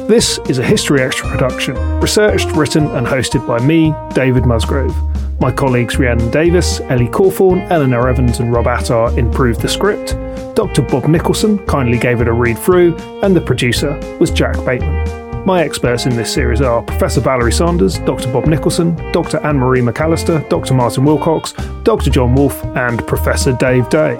This 0.06 0.38
is 0.50 0.58
a 0.58 0.62
History 0.62 1.00
Extra 1.00 1.30
production, 1.30 1.74
researched, 1.98 2.50
written, 2.50 2.86
and 2.88 3.06
hosted 3.06 3.46
by 3.46 3.58
me, 3.64 3.94
David 4.12 4.44
Musgrove. 4.44 4.94
My 5.40 5.50
colleagues 5.50 5.98
Rhiannon 5.98 6.30
Davies, 6.30 6.80
Ellie 6.90 7.08
Cawthorne, 7.08 7.66
Eleanor 7.70 8.10
Evans, 8.10 8.38
and 8.38 8.52
Rob 8.52 8.66
Attar 8.66 9.18
improved 9.18 9.62
the 9.62 9.68
script. 9.68 10.14
Dr. 10.54 10.82
Bob 10.82 11.08
Nicholson 11.08 11.64
kindly 11.64 11.96
gave 11.96 12.20
it 12.20 12.28
a 12.28 12.32
read 12.34 12.58
through, 12.58 12.94
and 13.22 13.34
the 13.34 13.40
producer 13.40 13.98
was 14.20 14.30
Jack 14.30 14.62
Bateman. 14.66 15.21
My 15.44 15.64
experts 15.64 16.06
in 16.06 16.14
this 16.14 16.32
series 16.32 16.60
are 16.60 16.82
Professor 16.82 17.20
Valerie 17.20 17.50
Sanders, 17.50 17.98
Dr. 17.98 18.32
Bob 18.32 18.46
Nicholson, 18.46 18.94
Dr. 19.10 19.38
Annemarie 19.38 19.82
McAllister, 19.82 20.48
Dr. 20.48 20.72
Martin 20.72 21.04
Wilcox, 21.04 21.52
Dr. 21.82 22.10
John 22.10 22.36
Wolfe, 22.36 22.64
and 22.76 23.04
Professor 23.08 23.52
Dave 23.52 23.88
Day. 23.90 24.14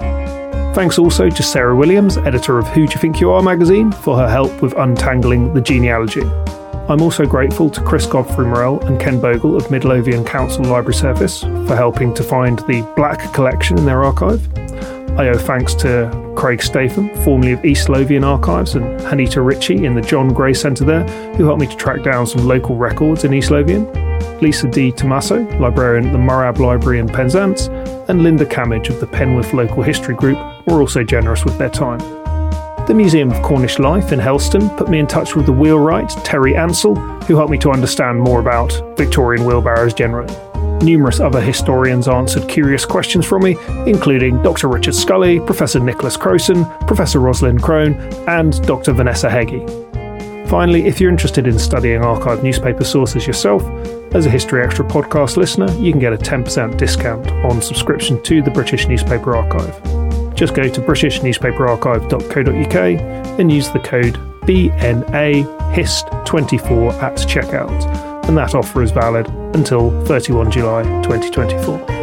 Thanks 0.75 0.99
also 0.99 1.29
to 1.29 1.41
Sarah 1.41 1.77
Williams, 1.77 2.17
editor 2.17 2.59
of 2.59 2.67
Who 2.67 2.85
Do 2.85 2.93
You 2.93 2.99
Think 2.99 3.21
You 3.21 3.31
Are 3.31 3.41
magazine, 3.41 3.93
for 3.93 4.17
her 4.17 4.29
help 4.29 4.61
with 4.61 4.73
untangling 4.73 5.53
the 5.53 5.61
genealogy. 5.61 6.23
I'm 6.89 7.01
also 7.01 7.25
grateful 7.25 7.69
to 7.69 7.81
Chris 7.81 8.05
Godfrey 8.05 8.45
Morell 8.45 8.85
and 8.85 8.99
Ken 8.99 9.21
Bogle 9.21 9.55
of 9.55 9.71
Midlothian 9.71 10.25
Council 10.25 10.65
Library 10.65 10.95
Service 10.95 11.39
for 11.39 11.77
helping 11.77 12.13
to 12.15 12.23
find 12.23 12.59
the 12.59 12.81
Black 12.97 13.31
collection 13.33 13.77
in 13.77 13.85
their 13.85 14.03
archive. 14.03 14.45
I 15.15 15.27
owe 15.29 15.37
thanks 15.37 15.75
to 15.75 16.33
Craig 16.35 16.63
Statham, 16.63 17.07
formerly 17.23 17.51
of 17.51 17.63
East 17.63 17.87
Lothian 17.87 18.23
Archives, 18.23 18.73
and 18.73 18.99
Hanita 19.01 19.45
Ritchie 19.45 19.85
in 19.85 19.93
the 19.93 20.01
John 20.01 20.33
Gray 20.33 20.55
Centre 20.55 20.85
there, 20.85 21.03
who 21.35 21.45
helped 21.45 21.61
me 21.61 21.67
to 21.67 21.75
track 21.75 22.01
down 22.01 22.25
some 22.25 22.47
local 22.47 22.75
records 22.75 23.23
in 23.23 23.31
East 23.31 23.51
Lothian. 23.51 23.85
Lisa 24.41 24.67
Di 24.67 24.91
Tommaso, 24.91 25.47
librarian 25.59 26.07
at 26.07 26.13
the 26.13 26.17
Morrab 26.17 26.57
Library 26.57 26.97
in 26.97 27.07
Penzance, 27.07 27.67
and 28.09 28.23
Linda 28.23 28.45
Camage 28.45 28.89
of 28.89 28.99
the 28.99 29.05
Penwith 29.05 29.53
Local 29.53 29.83
History 29.83 30.15
Group 30.15 30.37
were 30.65 30.81
also 30.81 31.03
generous 31.03 31.45
with 31.45 31.59
their 31.59 31.69
time. 31.69 31.99
The 32.87 32.95
Museum 32.95 33.31
of 33.31 33.41
Cornish 33.43 33.77
Life 33.77 34.11
in 34.11 34.19
Helston 34.19 34.67
put 34.71 34.89
me 34.89 34.97
in 34.97 35.05
touch 35.05 35.35
with 35.35 35.45
the 35.45 35.53
wheelwright 35.53 36.09
Terry 36.25 36.55
Ansell, 36.55 36.95
who 36.95 37.35
helped 37.35 37.51
me 37.51 37.59
to 37.59 37.69
understand 37.69 38.19
more 38.19 38.39
about 38.39 38.73
Victorian 38.97 39.45
wheelbarrows 39.45 39.93
generally. 39.93 40.33
Numerous 40.83 41.21
other 41.21 41.39
historians 41.39 42.09
answered 42.09 42.49
curious 42.49 42.85
questions 42.85 43.25
from 43.25 43.43
me, 43.43 43.55
including 43.87 44.43
Dr. 44.43 44.67
Richard 44.67 44.95
Scully, 44.95 45.39
Professor 45.39 45.79
Nicholas 45.79 46.17
Crowson, 46.17 46.65
Professor 46.87 47.19
Rosalind 47.19 47.63
Crone, 47.63 47.93
and 48.27 48.61
Dr. 48.67 48.91
Vanessa 48.91 49.29
Heggie. 49.29 49.65
Finally, 50.47 50.85
if 50.85 50.99
you're 50.99 51.09
interested 51.09 51.47
in 51.47 51.57
studying 51.57 52.01
archived 52.01 52.43
newspaper 52.43 52.83
sources 52.83 53.25
yourself, 53.25 53.63
as 54.13 54.25
a 54.25 54.29
History 54.29 54.61
Extra 54.61 54.83
podcast 54.85 55.37
listener, 55.37 55.71
you 55.79 55.91
can 55.91 56.01
get 56.01 56.11
a 56.11 56.17
10% 56.17 56.77
discount 56.77 57.31
on 57.45 57.61
subscription 57.61 58.21
to 58.23 58.41
the 58.41 58.51
British 58.51 58.85
Newspaper 58.87 59.37
Archive. 59.37 59.73
Just 60.35 60.53
go 60.53 60.67
to 60.67 60.81
britishnewspaperarchive.co.uk 60.81 62.75
and 63.39 63.49
use 63.51 63.71
the 63.71 63.79
code 63.79 64.19
BNAHIST24 64.45 66.93
at 67.01 67.15
checkout 67.19 68.12
and 68.23 68.37
that 68.37 68.55
offer 68.55 68.81
is 68.81 68.91
valid 68.91 69.27
until 69.55 69.91
31 70.05 70.51
July 70.51 70.83
2024. 71.03 72.02